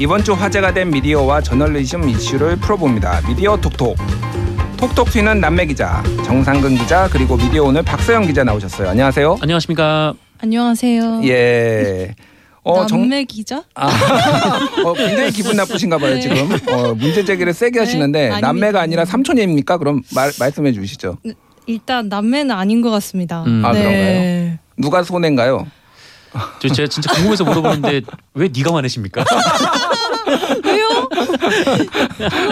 이번 0.00 0.22
주 0.22 0.32
화제가 0.32 0.72
된 0.74 0.90
미디어와 0.90 1.40
저널리즘 1.40 2.08
이슈를 2.08 2.56
풀어봅니다. 2.56 3.20
미디어 3.26 3.56
톡톡. 3.56 3.96
톡톡 4.76 5.10
튀는 5.10 5.40
남매 5.40 5.66
기자 5.66 6.02
정상근 6.24 6.76
기자 6.76 7.08
그리고 7.08 7.36
미디어 7.36 7.64
오늘 7.64 7.82
박서영 7.82 8.26
기자 8.26 8.44
나오셨어요. 8.44 8.90
안녕하세요. 8.90 9.38
안녕하십니까. 9.40 10.14
안녕하세요. 10.40 11.22
예. 11.24 12.14
어, 12.62 12.86
남매 12.88 13.24
기자? 13.24 13.64
아, 13.74 13.88
어, 14.84 14.92
굉장히 14.92 15.32
기분 15.32 15.56
나쁘신가 15.56 15.98
봐요 15.98 16.14
네. 16.14 16.20
지금. 16.20 16.36
어, 16.72 16.94
문제 16.94 17.24
제기를 17.24 17.52
세게 17.52 17.72
네, 17.72 17.78
하시는데 17.80 18.20
아닙니다. 18.26 18.46
남매가 18.46 18.80
아니라 18.80 19.04
삼촌입니까? 19.04 19.78
그럼 19.78 20.02
말, 20.14 20.30
말씀해 20.38 20.72
주시죠. 20.72 21.16
일단 21.66 22.08
남매는 22.08 22.54
아닌 22.54 22.82
것 22.82 22.90
같습니다. 22.90 23.42
음. 23.44 23.64
아, 23.64 23.72
네. 23.72 24.58
누가 24.76 25.02
손해인가요? 25.02 25.66
저 26.60 26.68
제가 26.68 26.88
진짜 26.88 27.12
궁금해서 27.14 27.44
물어보는데 27.44 28.02
왜 28.34 28.48
네가 28.54 28.74
화내십니까? 28.74 29.24
왜요? 30.64 31.08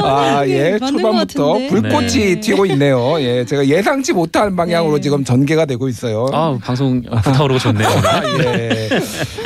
아, 0.02 0.44
예. 0.46 0.78
초반부터. 0.78 1.58
불꽃이 1.68 2.08
네. 2.34 2.40
튀고 2.40 2.66
있네요. 2.66 3.20
예. 3.20 3.44
제가 3.44 3.66
예상치 3.66 4.12
못한 4.12 4.56
방향으로 4.56 4.96
네. 4.96 5.00
지금 5.02 5.24
전개가 5.24 5.64
되고 5.66 5.88
있어요. 5.88 6.26
아 6.32 6.58
방송 6.62 7.02
불타오르고 7.02 7.58
좋네요. 7.58 7.88
아, 7.88 8.22
예. 8.54 8.88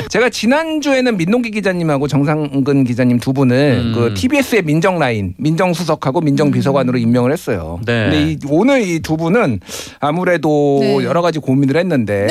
제가 0.09 0.29
지난주에는 0.29 1.17
민동기 1.17 1.51
기자님하고 1.51 2.07
정상근 2.07 2.83
기자님 2.83 3.19
두 3.19 3.33
분을 3.33 3.81
음. 3.85 3.91
그 3.95 4.13
TBS의 4.13 4.63
민정 4.63 4.99
라인, 4.99 5.33
민정 5.37 5.73
수석하고 5.73 6.21
민정 6.21 6.51
비서관으로 6.51 6.97
임명을 6.97 7.31
했어요. 7.31 7.79
네. 7.85 8.03
근데 8.09 8.31
이, 8.31 8.37
오늘 8.47 8.81
이 8.87 9.01
두 9.01 9.17
분은 9.17 9.59
아무래도 9.99 10.77
네. 10.81 11.03
여러 11.03 11.21
가지 11.23 11.39
고민을 11.39 11.75
했는데 11.77 12.27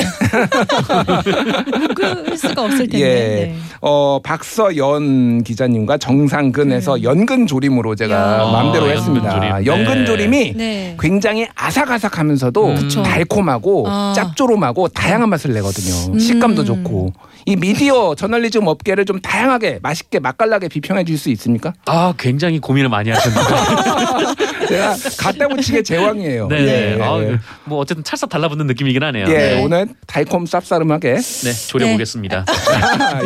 묶을 1.80 2.36
수가 2.36 2.62
없을 2.64 2.78
텐데. 2.88 3.00
예. 3.00 3.06
네. 3.06 3.54
어 3.80 4.20
박서연 4.22 5.42
기자님과 5.42 5.89
정상근에서 5.98 6.96
네. 6.96 7.02
연근 7.04 7.46
조림으로 7.46 7.94
제가 7.94 8.14
야. 8.14 8.50
마음대로 8.50 8.86
아, 8.86 8.88
했습니다. 8.88 9.34
연근 9.34 9.50
조림. 9.64 9.66
연근 9.66 9.98
네. 9.98 10.04
조림 10.04 10.34
이 10.34 10.52
네. 10.56 10.96
굉장히 10.98 11.46
아삭아삭하면서도 11.54 12.66
음. 12.66 12.88
달콤하고 13.02 13.86
아. 13.88 14.12
짭조름하고 14.16 14.88
다양한 14.88 15.28
맛을 15.30 15.52
내거든요. 15.52 16.12
음. 16.14 16.18
식감도 16.18 16.64
좋고 16.64 17.12
이 17.46 17.56
미디어 17.56 18.14
저널리즘 18.14 18.66
업계를 18.66 19.04
좀 19.04 19.20
다양하게 19.20 19.78
맛있게 19.82 20.18
맛깔나게 20.18 20.68
비평해 20.68 21.04
줄 21.04 21.20
수 21.20 21.28
있습니까? 21.30 21.74
아 21.84 22.14
굉장히 22.16 22.58
고민을 22.60 22.88
많이 22.88 23.10
하셨는데. 23.10 23.46
제가 24.70 24.94
갖다 25.18 25.48
붙이게 25.48 25.82
제왕이에요. 25.82 26.46
네. 26.48 26.96
예, 26.96 27.02
아, 27.02 27.18
예. 27.18 27.38
뭐 27.64 27.78
어쨌든 27.78 28.04
찰싹 28.04 28.30
달라붙는 28.30 28.66
느낌이긴 28.68 29.02
하네요. 29.02 29.26
예, 29.28 29.32
네. 29.36 29.62
오늘 29.64 29.88
달콤 30.06 30.44
쌉싸름하게 30.44 31.02
네, 31.44 31.68
조려보겠습니다. 31.68 32.44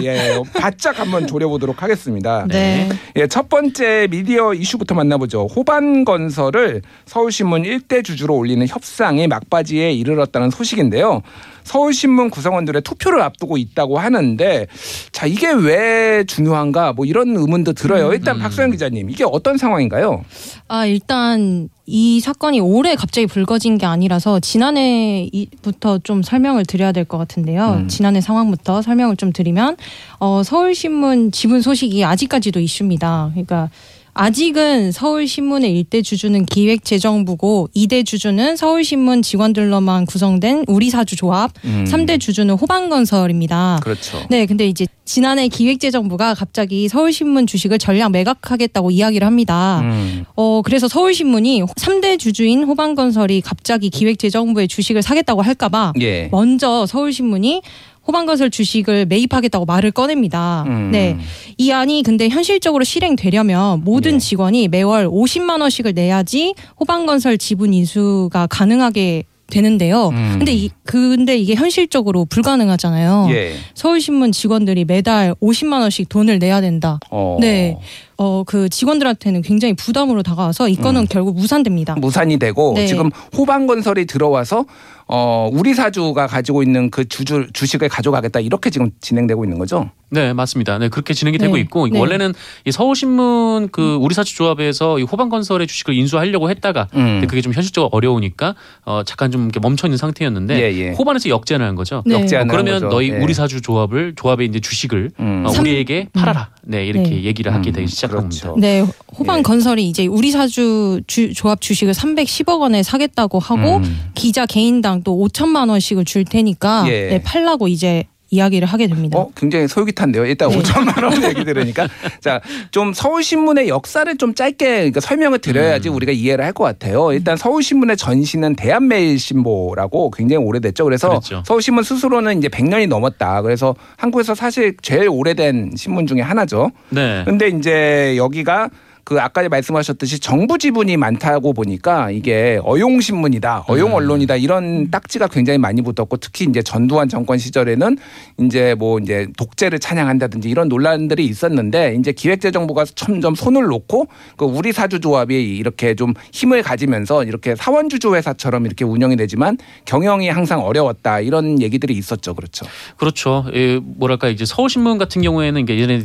예, 0.03 0.41
바짝 0.59 0.99
한번 0.99 1.27
조려보도록 1.27 1.83
하겠습니다. 1.83 2.47
네. 2.55 2.89
예, 3.17 3.27
첫 3.27 3.49
번째 3.49 4.07
미디어 4.11 4.55
이슈부터 4.55 4.95
만나보죠. 4.95 5.47
호반 5.47 6.05
건설을 6.05 6.83
서울신문 7.07 7.65
일대 7.65 8.03
주주로 8.03 8.37
올리는 8.37 8.65
협상이 8.67 9.27
막바지에 9.27 9.93
이르렀다는 9.93 10.51
소식인데요. 10.51 11.23
서울신문 11.65 12.31
구성원들의 12.31 12.83
투표를 12.83 13.23
앞두고 13.23 13.57
있다고 13.57 13.99
하는데 13.99 14.67
자 15.11 15.27
이게 15.27 15.51
왜 15.51 16.25
중요한가 16.25 16.93
뭐 16.93 17.07
이런 17.07 17.37
의문도 17.37 17.73
들어요. 17.73 18.13
일단 18.13 18.37
음. 18.37 18.41
박소영 18.43 18.71
기자님 18.71 19.11
이게 19.11 19.25
어떤 19.25 19.57
상황인가요? 19.57 20.25
아, 20.69 20.87
일단 20.87 21.69
이 21.87 22.19
사건이 22.21 22.61
올해 22.61 22.95
갑자기 22.95 23.27
불거진 23.27 23.77
게 23.77 23.85
아니라서 23.85 24.41
지난해부터 24.41 25.99
좀 25.99 26.23
설명을 26.23 26.65
드려야 26.65 26.93
될 26.93 27.05
것 27.05 27.19
같은데요. 27.19 27.81
음. 27.83 27.89
지난해 27.89 28.23
상황부터 28.23 28.81
설명을 28.81 29.17
좀 29.17 29.33
드리면 29.33 29.77
어, 30.19 30.43
서울신문 30.43 31.33
지분 31.33 31.61
소식이 31.61 32.03
아직까지도 32.05 32.61
이슈입니다. 32.61 33.31
그러니까 33.33 33.69
아직은 34.15 34.93
서울신문의 34.93 35.77
일대 35.77 36.01
주주는 36.01 36.47
기획재정부고 36.47 37.69
이대 37.75 38.05
주주는 38.05 38.57
서울신문 38.57 39.23
직원들로만 39.23 40.07
구성된 40.07 40.65
우리사주 40.69 41.17
조합, 41.17 41.51
음. 41.65 41.85
삼대 41.85 42.19
주주는 42.19 42.55
호반건설입니다. 42.55 43.81
그렇죠. 43.83 44.25
네, 44.31 44.47
근데 44.47 44.69
이제 44.69 44.87
지난해 45.05 45.49
기획재정부가 45.49 46.35
갑자기 46.35 46.89
서울신문 46.89 47.47
주식을 47.47 47.79
전량 47.79 48.13
매각하겠다고 48.13 48.93
이야기를 48.93 49.27
합니다. 49.27 49.81
음. 49.83 50.25
어, 50.37 50.63
그래서 50.65 50.87
서울신문이 50.87 51.63
3대 51.63 52.19
주주인 52.19 52.63
호반건설이 52.63 53.41
갑자기 53.41 53.91
기획재정부의 53.91 54.69
주식을 54.69 55.03
사겠다고 55.03 55.43
할까봐 55.43 55.93
예. 56.01 56.29
먼저 56.31 56.87
서울신문이 56.87 57.63
호반건설 58.07 58.51
주식을 58.51 59.07
매입하겠다고 59.07 59.65
말을 59.65 59.91
꺼냅니다. 59.91 60.65
음. 60.67 60.91
네. 60.91 61.19
이 61.59 61.71
안이 61.71 62.03
근데 62.03 62.29
현실적으로 62.29 62.85
실행되려면 62.85 63.83
모든 63.85 64.15
예. 64.15 64.19
직원이 64.19 64.69
매월 64.69 65.09
50만 65.09 65.61
원씩을 65.61 65.95
내야지 65.95 66.55
호반건설 66.79 67.39
지분 67.39 67.73
인수가 67.73 68.47
가능하게 68.47 69.25
되는데요. 69.51 70.09
음. 70.09 70.37
근데 70.39 70.53
이 70.53 70.71
근데 70.85 71.37
이게 71.37 71.55
현실적으로 71.55 72.25
불가능하잖아요. 72.25 73.29
예. 73.31 73.53
서울신문 73.75 74.33
직원들이 74.33 74.85
매달 74.85 75.35
50만 75.41 75.81
원씩 75.81 76.09
돈을 76.09 76.39
내야 76.39 76.61
된다. 76.61 76.99
어. 77.11 77.37
네. 77.41 77.79
어, 78.17 78.43
그 78.45 78.69
직원들한테는 78.69 79.43
굉장히 79.43 79.75
부담으로 79.75 80.23
다가와서 80.23 80.69
이 80.69 80.77
건은 80.77 81.03
음. 81.03 81.07
결국 81.11 81.37
무산됩니다. 81.37 81.95
무산이 81.97 82.39
되고 82.39 82.73
네. 82.75 82.87
지금 82.87 83.11
호반건설이 83.37 84.07
들어와서 84.07 84.65
어 85.07 85.51
우리 85.53 85.75
사주가 85.75 86.27
가지고 86.27 86.63
있는 86.63 86.91
그 86.91 87.07
주주 87.07 87.47
주식을 87.53 87.89
가져가겠다 87.89 88.41
이렇게 88.41 88.71
지금 88.71 88.91
진행되고 89.01 89.45
있는 89.45 89.59
거죠. 89.59 89.91
네, 90.11 90.33
맞습니다. 90.33 90.79
네, 90.79 90.89
그렇게 90.89 91.13
진행이 91.13 91.39
되고 91.39 91.55
네. 91.57 91.61
있고 91.63 91.89
네. 91.89 91.99
원래는 91.99 92.35
이 92.65 92.71
서울신문 92.71 93.71
그 93.73 93.97
우리사주조합에서 93.97 95.01
이 95.01 95.03
호반건설의 95.03 95.67
주식을 95.67 95.95
인수하려고 95.95 96.51
했다가 96.51 96.89
음. 96.95 96.99
근데 97.05 97.27
그게 97.27 97.41
좀 97.41 97.53
현실적으로 97.53 97.91
어려우니까 97.93 98.55
어 98.85 99.03
잠깐 99.05 99.31
좀 99.31 99.43
이렇게 99.45 99.61
멈춰 99.61 99.87
있는 99.89 99.97
상태였는데 99.99 100.57
예, 100.61 100.79
예. 100.79 100.91
호반에서 100.93 101.29
역제안을 101.29 101.67
한 101.67 101.75
거죠. 101.75 102.03
네. 102.07 102.15
역제안을 102.15 102.41
한 102.43 102.49
그러면 102.49 102.75
거죠. 102.81 102.89
너희 102.89 103.11
예. 103.11 103.17
우리사주 103.19 103.61
조합을 103.61 104.15
조합의 104.17 104.47
이제 104.47 104.61
주식을 104.61 105.11
음. 105.21 105.45
어, 105.47 105.51
삼- 105.51 105.63
우리에게 105.65 106.09
팔아라. 106.13 106.51
네, 106.67 106.87
이렇게 106.87 107.11
네. 107.11 107.23
얘기를 107.25 107.53
하게 107.53 107.71
음, 107.71 107.73
되기 107.75 107.89
시작한 107.89 108.21
그렇죠. 108.21 108.49
겁니다. 108.53 108.67
네, 108.67 108.87
호반 109.19 109.41
예. 109.41 109.43
건설이 109.43 109.87
이제 109.89 110.07
우리사주 110.07 111.03
주, 111.07 111.35
조합 111.35 111.61
주식을 111.61 111.93
310억 111.93 112.61
원에 112.61 112.83
사겠다고 112.83 113.39
하고 113.39 113.77
음. 113.79 114.11
기자 114.15 114.47
개인당 114.47 114.94
또 115.03 115.17
5천만 115.27 115.69
원씩을 115.71 116.05
줄 116.05 116.25
테니까 116.25 116.85
예. 116.89 117.09
네, 117.09 117.23
팔라고 117.23 117.69
이제 117.69 118.05
이야기를 118.31 118.67
하게 118.67 118.89
됩니다. 118.89 119.17
어, 119.19 119.31
굉장히 119.37 119.69
솔깃한데요. 119.69 120.27
일단 120.27 120.49
네. 120.49 120.59
5천만 120.59 121.05
원 121.05 121.23
얘기 121.23 121.45
들으니까 121.45 121.87
자, 122.21 122.41
좀 122.73 122.93
서울신문의 122.93 123.69
역사를 123.69 124.17
좀 124.17 124.35
짧게 124.35 124.67
그러니까 124.67 124.99
설명을 125.01 125.39
드려야지 125.39 125.89
음. 125.89 125.95
우리가 125.95 126.11
이해를 126.11 126.45
할 126.45 126.53
것 126.53 126.65
같아요. 126.65 127.13
일단 127.13 127.37
서울신문의 127.37 127.97
전신은 127.97 128.57
대한매일신보라고 128.57 130.11
굉장히 130.11 130.45
오래됐죠. 130.45 130.85
그래서 130.85 131.09
그렇죠. 131.09 131.43
서울신문 131.47 131.85
스스로는 131.85 132.39
이제 132.39 132.49
100년이 132.49 132.89
넘었다. 132.89 133.43
그래서 133.43 133.75
한국에서 133.97 134.35
사실 134.35 134.77
제일 134.83 135.09
오래된 135.09 135.73
신문 135.77 136.07
중에 136.07 136.21
하나죠. 136.21 136.71
네. 136.91 137.23
근데 137.25 137.49
이제 137.49 138.15
여기가 138.17 138.69
그 139.05 139.21
아까 139.21 139.47
말씀하셨듯이 139.49 140.19
정부 140.19 140.57
지분이 140.57 140.97
많다고 140.97 141.53
보니까 141.53 142.11
이게 142.11 142.59
어용 142.65 143.01
신문이다, 143.01 143.65
어용 143.69 143.91
음. 143.91 143.95
언론이다 143.95 144.37
이런 144.37 144.91
딱지가 144.91 145.29
굉장히 145.29 145.59
많이 145.59 145.83
붙었고 145.83 146.17
특히 146.17 146.47
이제 146.47 146.63
전두환 146.63 147.09
정권 147.09 147.37
시절에는 147.37 147.99
이제 148.41 148.75
뭐 148.75 148.99
이제 148.99 149.29
독재를 149.37 149.79
찬양한다든지 149.79 150.49
이런 150.49 150.69
논란들이 150.69 151.27
있었는데 151.27 151.97
이제 152.01 152.13
기획재정부가 152.13 152.87
점점 152.95 153.35
손을 153.35 153.65
놓고 153.65 154.07
그 154.37 154.47
우리 154.47 154.73
사주 154.73 155.01
조합이 155.01 155.57
이렇게 155.57 155.95
좀 155.95 156.15
힘을 156.33 156.63
가지면서 156.63 157.25
이렇게 157.25 157.55
사원 157.57 157.91
주주 157.91 158.15
회사처럼 158.15 158.65
이렇게 158.65 158.85
운영이 158.85 159.17
되지만 159.17 159.59
경영이 159.85 160.31
항상 160.31 160.61
어려웠다 160.61 161.21
이런 161.21 161.61
얘기들이 161.61 161.95
있었죠, 161.95 162.35
그렇죠. 162.35 162.65
그렇죠. 162.97 163.45
예, 163.55 163.79
뭐랄까 163.83 164.29
이제 164.29 164.47
서울신문 164.47 164.97
같은 164.97 165.21
경우에는 165.21 165.61
이게 165.61 165.79
예전에 165.79 166.03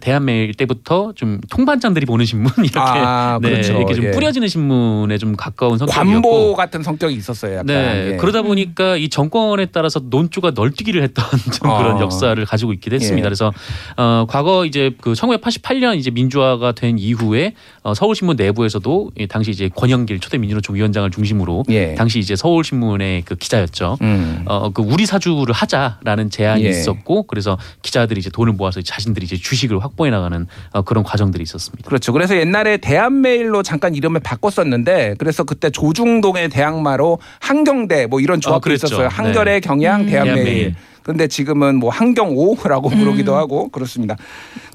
대한매일 0.00 0.54
때부터 0.54 1.12
좀 1.14 1.40
통반장들이 1.48 2.06
보는 2.06 2.24
신문 2.32 2.50
이렇게 2.64 2.78
아, 2.78 3.38
네, 3.42 3.50
그렇죠. 3.50 3.74
이렇게 3.74 3.94
좀 3.94 4.04
예. 4.06 4.10
뿌려지는 4.12 4.48
신문에 4.48 5.18
좀 5.18 5.36
가까운 5.36 5.76
성격이었고 5.76 6.22
관보 6.22 6.54
같은 6.54 6.82
성격이 6.82 7.14
있었어요, 7.14 7.52
약간. 7.52 7.66
네 7.66 8.12
예. 8.12 8.16
그러다 8.16 8.42
보니까 8.42 8.96
이 8.96 9.08
정권에 9.08 9.66
따라서 9.66 10.00
논조가 10.02 10.52
널뛰기를 10.54 11.02
했던 11.02 11.24
좀 11.52 11.70
아. 11.70 11.78
그런 11.78 12.00
역사를 12.00 12.42
가지고 12.44 12.72
있기도 12.74 12.96
했습니다. 12.96 13.26
예. 13.26 13.28
그래서 13.28 13.52
어, 13.96 14.24
과거 14.28 14.64
이제 14.64 14.94
그 15.00 15.12
1988년 15.12 15.96
이제 15.96 16.10
민주화가 16.10 16.72
된 16.72 16.98
이후에 16.98 17.54
어, 17.82 17.94
서울신문 17.94 18.36
내부에서도 18.36 19.10
이 19.18 19.26
당시 19.26 19.50
이제 19.50 19.68
권영길 19.74 20.20
초대 20.20 20.38
민주노총 20.38 20.76
위원장을 20.76 21.10
중심으로 21.10 21.64
예. 21.68 21.94
당시 21.94 22.18
이제 22.18 22.34
서울신문의 22.34 23.22
그 23.22 23.34
기자였죠. 23.34 23.98
음. 24.00 24.44
어, 24.46 24.70
그 24.70 24.82
우리 24.82 25.04
사주를 25.04 25.52
하자라는 25.52 26.30
제안이 26.30 26.64
예. 26.64 26.68
있었고 26.70 27.24
그래서 27.24 27.58
기자들이 27.82 28.20
이제 28.20 28.30
돈을 28.30 28.54
모아서 28.54 28.80
자신들이 28.80 29.24
이제 29.26 29.36
주식을 29.36 29.82
확보해 29.82 30.10
나가는 30.10 30.46
어, 30.72 30.82
그런 30.82 31.04
과정들이 31.04 31.42
있었습니다. 31.42 31.88
그렇죠. 31.88 32.12
그래서 32.22 32.36
옛날에 32.36 32.76
대한메일로 32.76 33.64
잠깐 33.64 33.96
이름을 33.96 34.20
바꿨었는데 34.20 35.16
그래서 35.18 35.42
그때 35.42 35.70
조중동의 35.70 36.50
대항마로 36.50 37.18
한경대 37.40 38.06
뭐 38.06 38.20
이런 38.20 38.40
조합도 38.40 38.60
그랬죠. 38.60 38.86
있었어요. 38.86 39.08
네. 39.08 39.12
한결의 39.12 39.60
경향 39.60 40.02
음. 40.02 40.06
대한메일. 40.06 40.34
대한메일. 40.44 40.74
근데 41.02 41.26
지금은 41.26 41.80
뭐 41.80 41.90
한경오라고 41.90 42.90
부르기도 42.90 43.34
하고 43.34 43.70
그렇습니다. 43.70 44.16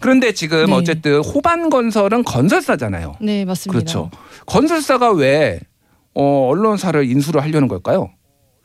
그런데 0.01 0.33
지금 0.33 0.65
네. 0.65 0.73
어쨌든 0.73 1.21
호반 1.21 1.69
건설은 1.69 2.25
건설사잖아요. 2.25 3.15
네, 3.21 3.45
맞습니다. 3.45 3.79
그렇죠. 3.79 4.11
건설사가 4.45 5.13
왜 5.13 5.61
어, 6.15 6.49
언론사를 6.49 7.09
인수를 7.09 7.41
하려는 7.43 7.69
걸까요? 7.69 8.09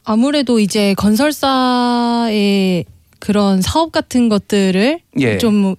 아무래도 0.02 0.58
이제 0.58 0.94
건설사의 0.94 2.84
그런 3.20 3.62
사업 3.62 3.93
같은 3.93 4.29
것들을 4.29 4.99
예. 5.20 5.38
좀 5.38 5.76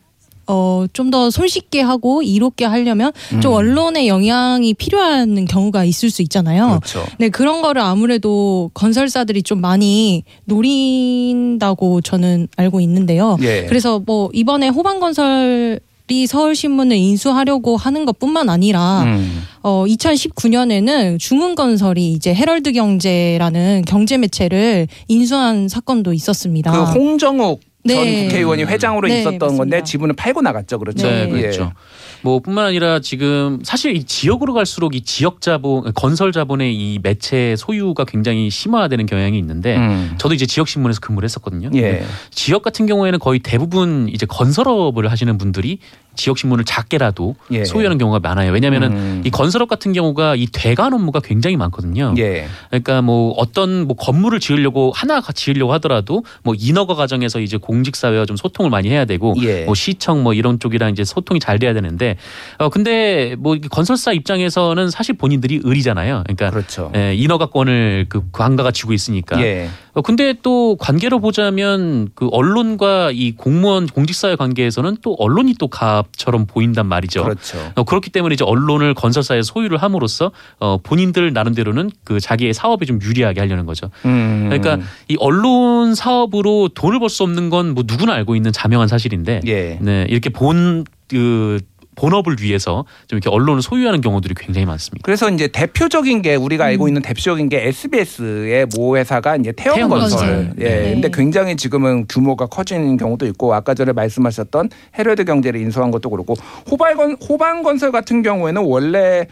어, 0.48 0.86
좀 0.92 1.14
더 1.14 1.30
손쉽게 1.30 1.82
하고 1.82 2.24
이롭게 2.24 2.66
하려면 2.66 3.12
좀 3.42 3.52
음. 3.52 3.58
언론의 3.58 4.08
영향이 4.08 4.74
필요한 4.74 5.46
경우가 5.46 5.84
있을 5.86 6.10
수 6.10 6.24
있잖아요. 6.24 6.80
그렇죠. 6.82 7.06
네, 7.20 7.30
그런 7.30 7.62
거를 7.62 7.84
아무래도 7.84 8.72
건설사들이 8.74 9.44
좀 9.44 9.62
많이 9.62 10.24
노린다고 10.46 12.02
저는 12.02 12.48
알고 12.58 12.80
있는데요. 12.82 13.38
예. 13.42 13.66
그래서 13.68 14.00
뭐 14.00 14.30
이번에 14.34 14.70
호반건설 14.70 15.80
이 16.10 16.28
서울신문을 16.28 16.96
인수하려고 16.96 17.76
하는 17.76 18.06
것뿐만 18.06 18.48
아니라 18.50 19.02
음. 19.04 19.42
어 19.64 19.84
2019년에는 19.88 21.18
중흥건설이 21.18 22.12
이제 22.12 22.36
헤럴드 22.36 22.72
경제라는 22.74 23.84
경제 23.88 24.18
매체를 24.18 24.88
인수한 25.08 25.68
사건도 25.68 26.14
있었습니다. 26.14 26.72
그 26.72 26.92
홍정욱 27.00 27.62
전 27.88 28.06
네. 28.06 28.24
국회의원이 28.24 28.64
회장으로 28.64 29.08
네, 29.08 29.20
있었던 29.20 29.40
맞습니다. 29.40 29.58
건데 29.58 29.84
지분을 29.84 30.16
팔고 30.16 30.42
나갔죠. 30.42 30.80
그렇죠. 30.80 31.06
네, 31.06 31.26
네. 31.26 31.42
그렇죠. 31.42 31.74
뭐 32.22 32.40
뿐만 32.40 32.66
아니라 32.66 33.00
지금 33.00 33.60
사실 33.64 33.96
이 33.98 34.06
지역으로 34.06 34.54
갈수록 34.54 34.96
이 34.96 35.02
지역 35.02 35.42
자본, 35.42 35.92
건설 35.94 36.32
자본의 36.32 36.74
이 36.74 37.00
매체 37.04 37.56
소유가 37.58 38.06
굉장히 38.06 38.50
심화되는 38.50 39.06
경향이 39.06 39.38
있는데 39.38 39.76
음. 39.76 40.16
저도 40.18 40.34
이제 40.34 40.46
지역 40.46 40.70
신문에서 40.70 41.02
근무를 41.02 41.26
했었거든요. 41.26 41.70
예. 41.76 42.04
지역 42.32 42.62
같은 42.62 42.86
경우에는 42.86 43.20
거의 43.20 43.40
대부분 43.40 44.08
이제 44.08 44.26
건설업을 44.26 45.12
하시는 45.12 45.38
분들이 45.38 45.80
지역 46.16 46.38
신문을 46.38 46.66
작게라도 46.66 47.36
예. 47.52 47.66
소유하는 47.66 47.98
경우가 47.98 48.20
많아요. 48.20 48.52
왜냐하면은 48.52 48.92
음. 48.92 49.22
이 49.26 49.30
건설업 49.30 49.70
같은 49.70 49.94
경우가 49.94 50.36
이 50.36 50.48
대관 50.48 50.94
업무가 50.94 51.20
굉장히 51.20 51.58
많거든요. 51.58 52.14
예. 52.18 52.48
그러니까 52.70 53.02
뭐 53.02 53.34
어떤 53.38 53.88
뭐 53.88 53.96
건물을 53.96 54.40
지으려고 54.40 54.92
하나 54.94 55.22
지으려고 55.22 55.74
하더라도 55.74 56.24
뭐 56.44 56.56
인허가 56.58 56.96
과정에서 56.96 57.40
이제 57.40 57.58
공직 57.58 57.96
사회와 57.96 58.26
좀 58.26 58.38
소통을 58.38 58.70
많이 58.70 58.90
해야 58.90 59.06
되고 59.06 59.34
예. 59.42 59.66
뭐 59.66 59.76
시청 59.76 60.24
뭐 60.24 60.34
이런 60.34 60.60
쪽이랑 60.60 60.92
이제 60.92 61.04
소통이 61.04 61.40
잘 61.40 61.60
돼야 61.60 61.74
되는데 61.74 62.18
어 62.58 62.70
근데 62.70 63.36
뭐 63.38 63.58
건설사 63.72 64.14
입장에서는 64.14 64.90
사실 64.90 65.16
본인들이 65.16 65.62
을이잖아요. 65.66 66.24
그러니까 66.24 66.50
그렇죠. 66.52 66.92
예, 66.96 67.16
인허가권을 67.16 68.08
그 68.10 68.24
관가가 68.32 68.72
쥐고 68.72 68.94
있으니까. 68.94 69.42
예. 69.42 69.70
어, 69.96 70.02
근데 70.02 70.34
또 70.42 70.76
관계로 70.80 71.20
보자면 71.20 72.10
그 72.16 72.28
언론과 72.32 73.12
이 73.12 73.34
공무원 73.36 73.86
공직사회 73.86 74.36
관계에서는 74.36 74.98
또 75.02 75.16
언론이 75.20 75.56
또 75.60 75.68
갑처럼 75.68 76.46
보인단 76.48 76.88
말이죠. 76.88 77.24
그렇죠. 77.24 77.58
어, 77.76 77.84
그렇기 77.84 78.10
때문에 78.10 78.34
이제 78.34 78.44
언론을 78.44 78.96
건설사에 78.96 79.42
소유를 79.44 79.78
함으로써 79.78 80.32
어, 80.60 80.78
본인들 80.82 81.32
나름대로는 81.34 81.92
그 82.04 82.20
자기의 82.20 82.54
사업에 82.54 82.86
좀 82.86 83.00
유리하게 83.02 83.40
하려는 83.42 83.66
거죠. 83.66 83.92
음. 84.06 84.50
그러니까 84.50 84.80
이 85.08 85.16
언론 85.20 85.94
사업으로 85.96 86.70
돈을 86.70 87.00
벌 87.00 87.10
수 87.10 87.24
없는 87.24 87.50
건 87.50 87.74
뭐 87.74 87.84
누구나 87.88 88.14
알고 88.14 88.36
있는 88.36 88.52
자명한 88.52 88.88
사실인데 88.88 89.42
예. 89.48 89.78
네, 89.82 90.06
이렇게 90.10 90.30
본그 90.30 91.60
본업을 91.96 92.38
위해서 92.42 92.86
좀 93.08 93.18
이렇게 93.18 93.30
언론을 93.30 93.62
소유하는 93.62 94.02
경우들이 94.02 94.36
굉장히 94.38 94.66
많습니다. 94.66 95.04
그래서 95.04 95.30
이제 95.30 95.48
대표적인 95.48 96.22
게 96.22 96.36
우리가 96.36 96.66
알고 96.66 96.86
음. 96.86 96.90
있는 96.90 97.02
대표적인 97.02 97.50
게 97.50 97.68
SBS의 97.68 98.68
모 98.76 98.98
회사가 98.98 99.36
이제 99.36 99.52
태영건설. 99.52 100.20
태영건설. 100.20 100.54
예. 100.60 100.64
네. 100.64 100.94
근데 100.94 101.10
굉장히 101.12 101.56
지금은 101.56 102.06
규모가 102.08 102.48
커진 102.48 102.98
경우도 102.98 103.26
있고 103.28 103.54
아까 103.54 103.74
전에 103.74 103.92
말씀하셨던 103.94 104.70
헤럴드 104.98 105.26
경제를 105.26 105.60
인수한 105.62 105.92
것도 105.92 106.10
그렇고 106.10 106.36
호발건 106.70 107.18
호반건설 107.28 107.92
같은 107.92 108.22
경우에는 108.22 108.64
원래 108.64 109.28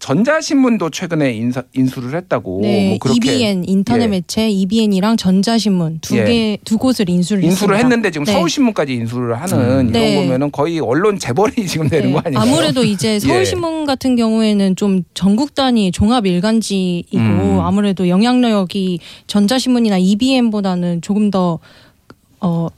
전자신문도 0.00 0.90
최근에 0.90 1.34
인사, 1.34 1.62
인수를 1.74 2.16
했다고 2.16 2.60
네, 2.62 2.88
뭐 2.88 2.98
그렇게 2.98 3.34
EBN 3.34 3.64
인터넷 3.68 4.04
예. 4.04 4.08
매체 4.08 4.48
EBN이랑 4.48 5.18
전자신문 5.18 5.98
두 6.00 6.16
예. 6.16 6.24
개두 6.24 6.78
곳을 6.78 7.08
인수를 7.08 7.44
인수를 7.44 7.76
했습니다. 7.76 7.76
했는데 7.76 8.10
지금 8.10 8.24
네. 8.24 8.32
서울신문까지 8.32 8.94
인수를 8.94 9.38
하는 9.40 9.58
음. 9.58 9.62
이런 9.62 9.92
네. 9.92 10.16
거면은 10.16 10.50
거의 10.50 10.80
언론 10.80 11.18
재벌이 11.18 11.52
지금 11.68 11.88
되는 11.88 12.08
네, 12.08 12.12
거 12.12 12.22
아닌가요? 12.24 12.42
아무래도 12.42 12.82
이제 12.82 13.14
예. 13.14 13.18
서울신문 13.20 13.84
같은 13.84 14.16
경우에는 14.16 14.74
좀 14.76 15.02
전국 15.12 15.54
단위 15.54 15.92
종합 15.92 16.26
일간지이고 16.26 17.18
음. 17.18 17.60
아무래도 17.60 18.08
영향력이 18.08 19.00
전자신문이나 19.26 19.98
EBN보다는 19.98 21.02
조금 21.02 21.30
더 21.30 21.58
어. 22.40 22.68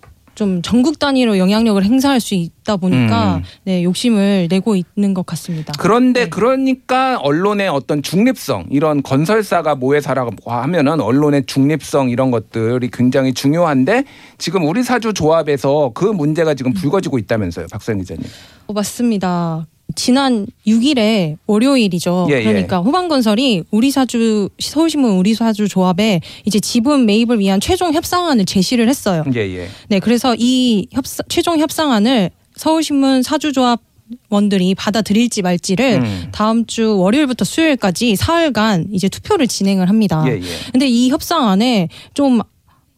좀 0.42 0.60
전국 0.60 0.98
단위로 0.98 1.38
영향력을 1.38 1.84
행사할 1.84 2.18
수 2.18 2.34
있다 2.34 2.76
보니까 2.76 3.36
음. 3.36 3.42
네 3.62 3.84
욕심을 3.84 4.48
내고 4.50 4.74
있는 4.74 5.14
것 5.14 5.24
같습니다. 5.24 5.72
그런데 5.78 6.24
네. 6.24 6.30
그러니까 6.30 7.16
언론의 7.18 7.68
어떤 7.68 8.02
중립성 8.02 8.66
이런 8.70 9.04
건설사가 9.04 9.76
모회사라고 9.76 10.50
하면은 10.50 11.00
언론의 11.00 11.46
중립성 11.46 12.10
이런 12.10 12.32
것들이 12.32 12.90
굉장히 12.92 13.32
중요한데 13.32 14.02
지금 14.38 14.64
우리 14.64 14.82
사주 14.82 15.14
조합에서 15.14 15.92
그 15.94 16.06
문제가 16.06 16.54
지금 16.54 16.72
불거지고 16.72 17.18
있다면서요, 17.18 17.66
박선 17.70 17.98
기자님. 17.98 18.24
어, 18.66 18.72
맞습니다. 18.72 19.64
지난 19.94 20.46
6일에 20.66 21.36
월요일이죠. 21.46 22.28
예, 22.30 22.40
예. 22.40 22.44
그러니까 22.44 22.78
호반건설이 22.78 23.64
우리사주 23.70 24.48
서울신문 24.58 25.12
우리사주 25.18 25.68
조합에 25.68 26.20
이제 26.44 26.60
지분 26.60 27.06
매입을 27.06 27.38
위한 27.38 27.60
최종 27.60 27.92
협상안을 27.92 28.44
제시를 28.44 28.88
했어요. 28.88 29.24
예, 29.34 29.40
예. 29.40 29.68
네, 29.88 30.00
그래서 30.00 30.34
이 30.38 30.86
협상, 30.92 31.24
최종 31.28 31.58
협상안을 31.58 32.30
서울신문 32.56 33.22
사주조합 33.22 33.80
원들이 34.28 34.74
받아들일지 34.74 35.42
말지를 35.42 36.02
음. 36.02 36.28
다음 36.32 36.66
주 36.66 36.98
월요일부터 36.98 37.44
수요일까지 37.44 38.16
사흘간 38.16 38.88
이제 38.92 39.08
투표를 39.08 39.46
진행을 39.46 39.88
합니다. 39.88 40.22
예, 40.26 40.32
예. 40.32 40.70
근데 40.70 40.86
이 40.86 41.08
협상 41.10 41.48
안에 41.48 41.88
좀 42.14 42.40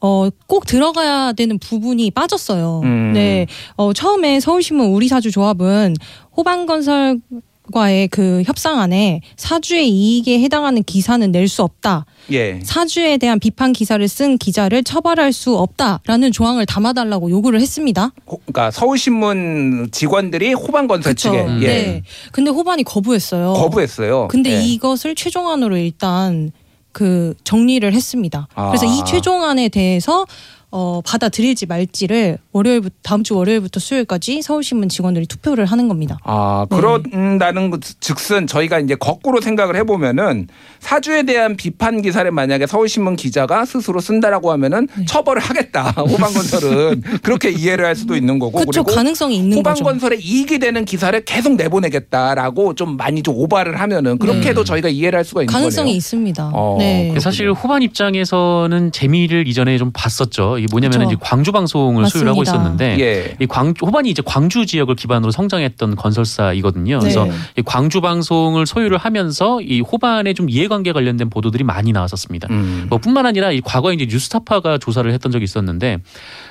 어, 0.06 0.29
꼭 0.47 0.67
들어가야 0.67 1.33
되는 1.33 1.59
부분이 1.59 2.11
빠졌어요. 2.11 2.83
음. 2.85 3.12
네. 3.15 3.47
어, 3.77 3.95
처음에 3.95 4.39
서울신문 4.39 4.89
우리사주 4.89 5.31
조합은 5.31 5.95
호반건설 6.37 7.21
과의 7.73 8.09
그 8.09 8.43
협상안에 8.45 9.23
사주의 9.39 9.89
이익에 9.89 10.39
해당하는 10.41 10.83
기사는 10.83 11.33
낼 11.33 11.49
수 11.49 11.62
없다. 11.62 12.05
예. 12.33 12.61
사주에 12.62 13.17
대한 13.17 13.41
비판 13.41 13.73
기사를 13.73 14.06
쓴 14.06 14.37
기자를 14.37 14.85
처벌할 14.85 15.33
수 15.33 15.56
없다라는 15.56 16.33
조항을 16.33 16.67
담아달라고 16.67 17.31
요구를 17.31 17.62
했습니다. 17.62 18.12
호- 18.27 18.37
그러니까 18.45 18.71
서울신문 18.71 19.89
직원들이 19.93 20.53
호반건설. 20.53 21.15
측에 21.15 21.41
음. 21.41 21.61
예. 21.63 21.67
네. 21.67 22.03
근데 22.32 22.51
호반이 22.51 22.82
거부했어요. 22.82 23.55
거부했어요. 23.55 24.29
근데 24.29 24.51
예. 24.53 24.63
이것을 24.63 25.15
최종안으로 25.15 25.79
일단 25.79 26.53
그 26.94 27.34
정리를 27.44 27.93
했습니다. 27.93 28.48
아. 28.55 28.69
그래서 28.69 28.86
이 28.86 29.05
최종안에 29.05 29.69
대해서 29.69 30.24
어, 30.77 31.01
받아들일지 31.07 31.67
말지를 31.67 32.39
월요일부터 32.51 32.97
다음 33.05 33.23
주 33.23 33.37
월요일부터 33.37 33.79
수요일까지 33.79 34.43
서울신문 34.43 34.89
직원들이 34.89 35.27
투표를 35.29 35.67
하는 35.67 35.87
겁니다. 35.87 36.19
아, 36.25 36.67
네. 36.69 36.77
그런다는 36.77 37.71
것 37.71 37.81
즉슨 38.01 38.49
저희가 38.49 38.81
이제 38.81 38.97
거꾸로 38.97 39.41
생각을 39.41 39.77
해보면은 39.77 40.49
사주에 40.81 41.23
대한 41.23 41.55
비판 41.55 42.03
기사를 42.03 42.29
만약에 42.29 42.67
서울신문 42.67 43.15
기자가 43.15 43.65
스스로 43.67 44.01
쓴다라고 44.01 44.51
하면은 44.51 44.89
네. 44.99 45.05
처벌을 45.05 45.41
하겠다. 45.41 45.91
호반건설은 45.97 47.03
그렇게 47.23 47.51
이해를 47.51 47.85
할 47.85 47.95
수도 47.95 48.17
있는 48.17 48.41
거고 48.41 48.59
그렇죠. 48.59 48.83
그리고 48.83 48.97
가능성이 48.97 49.37
있는 49.37 49.63
거죠. 49.63 49.81
호반건설에 49.81 50.17
이익이 50.17 50.59
되는 50.59 50.85
기사를 50.85 51.25
계속 51.25 51.55
내보내겠다라고 51.55 52.75
좀 52.75 52.97
많이 52.97 53.23
좀 53.23 53.37
오바를 53.37 53.81
하면은 53.81 54.19
그렇게 54.19 54.53
네. 54.53 54.65
저희가 54.65 54.89
이해를 54.89 55.19
할 55.19 55.25
수가 55.25 55.43
있는 55.43 55.53
가능성이 55.53 55.91
거네요. 55.91 55.97
있습니다. 55.99 56.51
어, 56.53 56.77
네. 56.81 57.15
사실 57.21 57.53
후반 57.53 57.83
입장에서는 57.83 58.91
재미를 58.91 59.47
이전에 59.47 59.79
좀 59.79 59.93
봤었죠. 59.95 60.64
이게 60.65 60.71
뭐냐면 60.71 60.99
그렇죠. 60.99 61.13
이제 61.13 61.21
광주 61.21 61.53
방송을 61.53 62.06
소유를 62.06 62.31
하고 62.31 62.41
맞습니다. 62.41 62.63
있었는데 62.63 63.01
예. 63.01 63.37
이 63.39 63.47
광, 63.47 63.75
호반이 63.81 64.11
이제 64.11 64.23
광주 64.25 64.65
지역을 64.65 64.97
기반으로 64.97 65.31
성장했던 65.31 65.97
건설사이거든요. 65.97 66.99
그래서 67.01 67.27
네. 67.27 67.33
이 67.59 67.63
광주 67.63 68.01
방송을 68.01 68.67
소유를 68.67 68.97
하면서 68.97 69.61
이 69.61 69.81
호반의 69.81 70.35
좀 70.35 70.49
이해관계 70.49 70.93
관련된 70.93 71.29
보도들이 71.29 71.65
많이 71.65 71.93
나왔었습니다. 71.93 72.49
음. 72.51 72.87
뭐 72.89 72.99
뿐만 72.99 73.27
아니라 73.27 73.53
이 73.53 73.61
과거에 73.61 73.94
이제 73.94 74.06
뉴스타파가 74.09 74.79
조사를 74.79 75.11
했던 75.13 75.31
적이 75.31 75.44
있었는데 75.44 75.99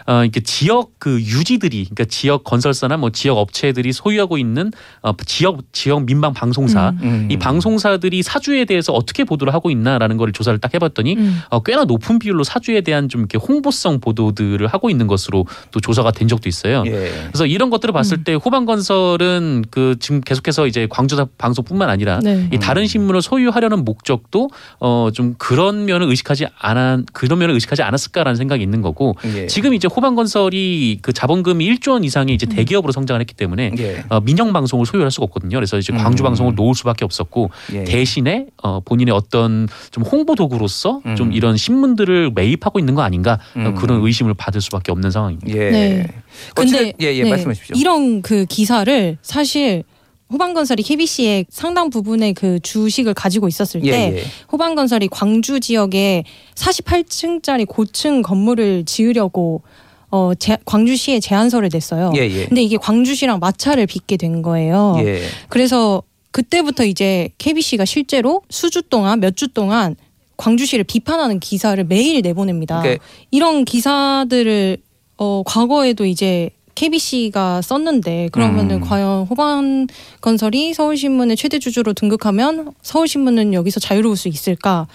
어 0.06 0.22
이렇게 0.24 0.42
지역 0.42 0.92
그 1.00 1.20
유지들이 1.20 1.86
그러니까 1.86 2.06
지역 2.06 2.44
건설사나 2.44 2.98
뭐 2.98 3.10
지역 3.10 3.38
업체들이 3.38 3.94
소유하고 3.94 4.38
있는 4.38 4.72
어 5.02 5.14
지역 5.26 5.62
지역 5.72 6.06
민방 6.06 6.34
방송사 6.34 6.90
음. 6.90 7.00
음. 7.04 7.28
이 7.32 7.38
방송사들이 7.38 8.22
사주에 8.22 8.66
대해서 8.66 8.94
어떻게 8.94 9.24
보도를 9.24 9.54
하고 9.54 9.72
있나라는 9.72 10.18
거를 10.18 10.34
조사를 10.34 10.60
딱 10.60 10.74
해봤더니 10.74 11.16
음. 11.16 11.42
어 11.50 11.64
꽤나 11.64 11.86
높은 11.86 12.20
비율로 12.20 12.44
사주에 12.44 12.82
대한 12.82 13.10
좀 13.10 13.22
이렇게 13.22 13.38
홍보성 13.38 14.00
보도들을 14.04 14.68
하고 14.68 14.90
있는 14.90 15.08
것으로 15.08 15.46
또 15.72 15.80
조사가 15.80 16.12
된 16.12 16.28
적도 16.28 16.50
있어요. 16.50 16.84
예. 16.86 17.12
그래서 17.28 17.46
이런 17.46 17.70
것들을 17.70 17.94
봤을 17.94 18.24
때 18.24 18.34
호반건설은 18.34 19.66
그 19.72 19.96
지금 20.00 20.20
계속해서 20.22 20.68
이제 20.68 20.88
광주 20.90 21.16
방송뿐만 21.38 21.90
아니라 21.90 22.20
네. 22.22 22.50
이 22.52 22.60
다른 22.60 22.86
신문을 22.88 23.22
소유하려는 23.22 23.86
목적도 23.86 24.50
어 24.80 25.10
좀 25.14 25.36
그런 25.38 25.86
면을 25.86 26.08
의식하지 26.08 26.48
않아 26.60 27.04
그런 27.14 27.40
면을 27.40 27.54
의식하지 27.54 27.84
않았을까라는 27.84 28.36
생각이 28.36 28.62
있는 28.64 28.82
거고 28.82 29.16
예. 29.36 29.48
지금 29.48 29.74
이제 29.74 29.88
호반건설이 29.88 31.00
그 31.02 31.14
자본금이 31.14 31.66
1조 31.76 31.92
원 31.92 32.04
이상의 32.04 32.36
이제 32.36 32.46
대기업으로 32.46 32.92
성장을 32.92 33.20
했기 33.22 33.34
때문에 33.34 33.72
예. 33.78 34.04
어, 34.10 34.20
민영 34.20 34.52
방송을 34.52 34.86
소유할 34.86 35.12
수가 35.12 35.26
없거든요. 35.26 35.56
그래서 35.58 35.78
이제 35.78 35.94
광주 35.94 36.24
음. 36.24 36.26
방송을 36.26 36.56
놓을 36.56 36.74
수밖에 36.76 37.06
없었고 37.06 37.52
예. 37.74 37.84
대신에 37.84 38.48
어, 38.62 38.80
본인의 38.80 39.14
어떤 39.14 39.68
좀 39.92 40.04
홍보 40.04 40.36
도구로서 40.36 41.02
음. 41.06 41.16
좀 41.16 41.32
이런 41.32 41.56
신문들을 41.58 42.32
매입하고 42.34 42.80
있는 42.80 42.96
거 42.96 43.04
아닌가 43.04 43.34
어, 43.56 43.60
음. 43.60 43.76
그런 43.88 44.06
의심을 44.06 44.34
받을 44.34 44.62
수밖에 44.62 44.92
없는 44.92 45.12
상황입니다. 45.12 45.50
예. 45.56 45.70
네. 45.72 46.08
근데 46.56 46.94
예, 47.02 47.14
예, 47.14 47.24
네, 47.24 47.30
말씀하십시오. 47.30 47.76
이런 47.78 48.22
그 48.22 48.46
기사를 48.46 49.18
사실 49.22 49.84
호반건설이 50.32 50.82
KBC의 50.84 51.46
상당 51.50 51.90
부분의 51.90 52.34
그 52.34 52.60
주식을 52.62 53.14
가지고 53.14 53.48
있었을 53.48 53.82
때 53.82 53.88
예, 53.88 54.18
예. 54.18 54.24
호반건설이 54.52 55.10
광주 55.10 55.60
지역에 55.60 56.24
48층짜리 56.56 57.68
고층 57.68 58.22
건물을 58.22 58.86
지으려고 58.86 59.62
어 60.10 60.34
제, 60.36 60.58
광주시에 60.66 61.20
제안서를 61.20 61.70
냈어요. 61.72 62.12
예, 62.16 62.22
예. 62.22 62.46
근데 62.46 62.62
이게 62.62 62.78
광주시랑 62.78 63.40
마찰을 63.40 63.86
빚게 63.88 64.18
된 64.18 64.42
거예요. 64.42 64.96
예. 65.00 65.22
그래서 65.50 66.04
그때부터 66.32 66.86
이제 66.86 67.30
KBC가 67.38 67.86
실제로 67.86 68.42
수주 68.50 68.84
동안 68.90 69.20
몇 69.20 69.36
주 69.36 69.48
동안 69.50 69.96
광주시를 70.44 70.84
비판하는 70.84 71.40
기사를 71.40 71.82
매일 71.86 72.22
내보냅니다. 72.22 72.82
그러니까 72.82 73.04
이런 73.32 73.64
기사들을 73.64 74.78
어 75.18 75.44
과거에도 75.46 76.06
이제 76.06 76.50
KBC가 76.76 77.62
썼는데 77.62 78.30
그러면은 78.32 78.78
음. 78.78 78.82
과연 78.82 79.24
호반 79.24 79.88
건설이 80.22 80.74
서울신문의 80.74 81.38
최대 81.38 81.60
주주로 81.60 81.94
등극하면 81.94 82.74
서울신문은 82.82 83.54
여기서 83.54 83.80
자유로울 83.80 84.18
수 84.18 84.28
있을까? 84.28 84.88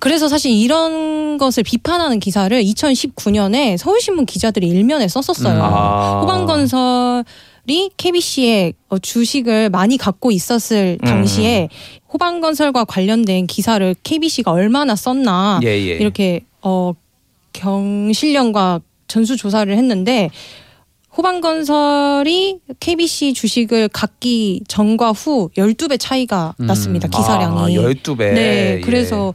그래서 0.00 0.28
사실 0.28 0.52
이런 0.52 1.38
것을 1.38 1.64
비판하는 1.64 2.20
기사를 2.20 2.58
2019년에 2.62 3.76
서울신문 3.76 4.26
기자들이 4.26 4.68
일면에 4.68 5.08
썼었어요. 5.08 5.54
음. 5.54 5.60
아. 5.60 6.20
호반건설 6.20 7.24
이 7.70 7.90
KBC의 7.96 8.74
어, 8.88 8.98
주식을 8.98 9.70
많이 9.70 9.96
갖고 9.96 10.30
있었을 10.30 10.98
음. 11.02 11.06
당시에 11.06 11.68
호반건설과 12.12 12.84
관련된 12.84 13.46
기사를 13.46 13.94
KBC가 14.02 14.50
얼마나 14.50 14.96
썼나 14.96 15.60
예, 15.62 15.68
예. 15.68 15.96
이렇게 15.96 16.44
어 16.62 16.92
경실련과 17.52 18.80
전수 19.06 19.36
조사를 19.36 19.76
했는데 19.76 20.30
호반건설이 21.16 22.60
KBC 22.78 23.34
주식을 23.34 23.88
갖기 23.88 24.62
전과 24.68 25.10
후 25.10 25.50
12배 25.56 25.98
차이가 25.98 26.54
음. 26.60 26.66
났습니다. 26.66 27.08
기사량이. 27.08 27.76
아, 27.76 27.80
12배. 27.80 28.18
네. 28.18 28.76
예. 28.76 28.80
그래서 28.84 29.34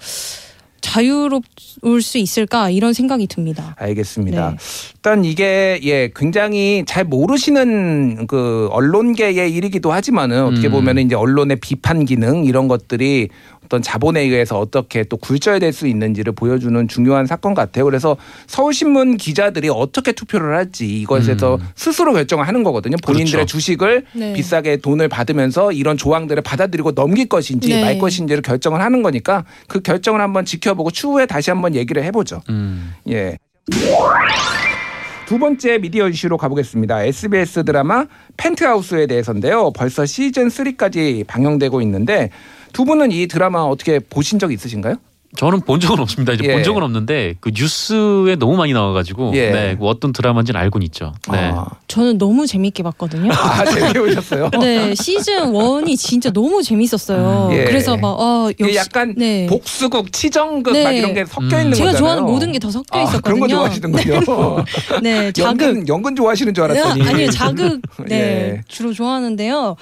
자유로울 0.84 2.02
수 2.02 2.18
있을까 2.18 2.70
이런 2.70 2.94
생각이 2.94 3.26
듭니다. 3.28 3.74
알겠습니다. 3.80 4.52
네. 4.52 4.58
일단 4.96 5.26
이게 5.26 5.80
예 5.84 6.12
굉장히 6.14 6.84
잘 6.86 7.06
모르시는 7.06 8.28
그 8.28 8.68
언론계의 8.70 9.52
일이기도 9.52 9.94
하지만은 9.94 10.44
어떻게 10.44 10.68
음. 10.68 10.74
보면 10.74 10.98
은 10.98 11.06
이제 11.06 11.16
언론의 11.16 11.58
비판 11.62 12.04
기능 12.04 12.44
이런 12.44 12.68
것들이 12.68 13.30
어떤 13.66 13.82
자본에 13.82 14.22
의해서 14.22 14.60
어떻게 14.60 15.04
또 15.04 15.18
굴절될 15.18 15.74
수 15.74 15.88
있는지를 15.88 16.34
보여주는 16.34 16.88
중요한 16.88 17.26
사건 17.26 17.54
같아요. 17.54 17.86
그래서 17.86 18.18
서울신문 18.48 19.18
기자들이 19.18 19.70
어떻게 19.70 20.12
투표를 20.12 20.56
할지 20.56 20.88
이것에서 21.02 21.56
음. 21.56 21.68
스스로 21.76 22.14
결정을 22.14 22.48
하는 22.48 22.64
거거든요. 22.64 22.98
본인들의 23.04 23.32
그렇죠. 23.32 23.58
주식을 23.58 24.06
네. 24.14 24.34
비싸게 24.34 24.78
돈을 24.78 25.08
받으면서 25.08 25.72
이런 25.72 25.98
조항들을 25.98 26.44
받아들이고 26.44 26.94
넘길 26.94 27.28
것인지 27.28 27.70
네. 27.70 27.82
말 27.82 27.98
것인지를 27.98 28.42
결정을 28.42 28.82
하는 28.82 29.02
거니까 29.02 29.46
그 29.68 29.82
결정을 29.82 30.22
한번 30.22 30.46
지켜보고 30.46 30.92
추후에 30.92 31.26
다시 31.26 31.50
한번 31.50 31.76
얘기를 31.76 32.04
해보죠. 32.04 32.42
음. 32.50 32.94
예. 33.10 33.38
두 35.26 35.40
번째 35.40 35.78
미디어 35.78 36.10
이슈로 36.10 36.38
가보겠습니다. 36.38 37.04
SBS 37.04 37.64
드라마 37.64 38.06
펜트하우스에 38.38 39.08
대해서인데요. 39.08 39.72
벌써 39.72 40.06
시즌 40.06 40.50
3까지 40.50 41.26
방영되고 41.26 41.82
있는데 41.82 42.30
두 42.74 42.86
분은 42.86 43.12
이 43.12 43.28
드라마 43.28 43.60
어떻게 43.62 44.00
보신 44.00 44.40
적 44.40 44.52
있으신가요? 44.52 44.96
저는 45.36 45.62
본 45.62 45.80
적은 45.80 45.98
없습니다. 46.00 46.34
이제 46.34 46.44
예. 46.48 46.54
본 46.54 46.64
적은 46.64 46.84
없는데 46.84 47.34
그 47.40 47.50
뉴스에 47.56 48.36
너무 48.36 48.56
많이 48.56 48.72
나와가지고 48.72 49.32
예. 49.34 49.50
네, 49.50 49.76
그 49.80 49.88
어떤 49.88 50.14
드라마인지는 50.14 50.62
알고는 50.62 50.86
있죠. 50.86 51.12
네. 51.32 51.50
아, 51.56 51.66
저는 51.88 52.20
너무 52.20 52.46
재밌게 52.46 52.84
봤거든요. 52.84 53.32
아 53.34 53.66
재밌게 53.66 54.00
보셨어요? 54.00 54.52
네, 54.60 54.94
시즌 54.94 55.52
1이 55.54 55.98
진짜 55.98 56.30
너무 56.30 56.62
재밌었어요. 56.62 57.48
음, 57.50 57.58
예. 57.58 57.64
그래서 57.66 57.98
막, 57.98 58.10
어, 58.10 58.52
역시. 58.60 58.76
약간 58.76 59.16
네. 59.18 59.48
복수극, 59.48 60.14
치정극 60.14 60.72
네. 60.74 60.84
막 60.84 60.92
이런 60.92 61.16
게 61.16 61.26
섞여 61.26 61.56
음. 61.58 61.62
있는 61.62 61.74
제가 61.74 61.90
거잖아요. 61.94 61.98
좋아하는 61.98 62.24
모든 62.26 62.52
게 62.52 62.60
다 62.60 62.70
섞여 62.70 63.00
아, 63.00 63.02
있었거든요. 63.02 63.22
그런 63.24 63.40
거 63.40 63.48
좋아하시는군요. 63.48 64.20
네, 65.02 65.32
자극. 65.34 65.62
연근 65.66 65.88
연근 65.88 66.16
좋아하시는 66.16 66.54
줄 66.54 66.64
알았더니. 66.66 67.02
아니요, 67.10 67.32
자극. 67.32 67.82
네, 68.08 68.16
예. 68.58 68.62
주로 68.68 68.94
좋아하는데요. 68.94 69.78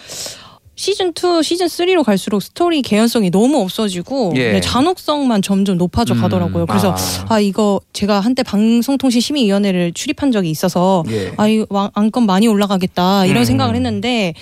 시즌 0.81 1.09
2, 1.13 1.43
시즌 1.43 1.67
3로 1.67 2.03
갈수록 2.03 2.39
스토리 2.39 2.81
개연성이 2.81 3.29
너무 3.29 3.59
없어지고 3.61 4.33
예. 4.35 4.53
네, 4.53 4.61
잔혹성만 4.61 5.43
점점 5.43 5.77
높아져 5.77 6.15
음. 6.15 6.21
가더라고요. 6.21 6.65
그래서 6.65 6.95
아. 7.29 7.35
아. 7.35 7.39
이거 7.39 7.79
제가 7.93 8.19
한때 8.19 8.41
방송통신 8.41 9.21
심의위원회를 9.21 9.93
출입한 9.93 10.31
적이 10.31 10.49
있어서 10.49 11.03
예. 11.11 11.33
아 11.37 11.47
이거 11.47 11.67
왕- 11.69 11.91
안건 11.93 12.25
많이 12.25 12.47
올라가겠다 12.47 13.27
이런 13.27 13.43
음. 13.43 13.45
생각을 13.45 13.75
했는데 13.75 14.33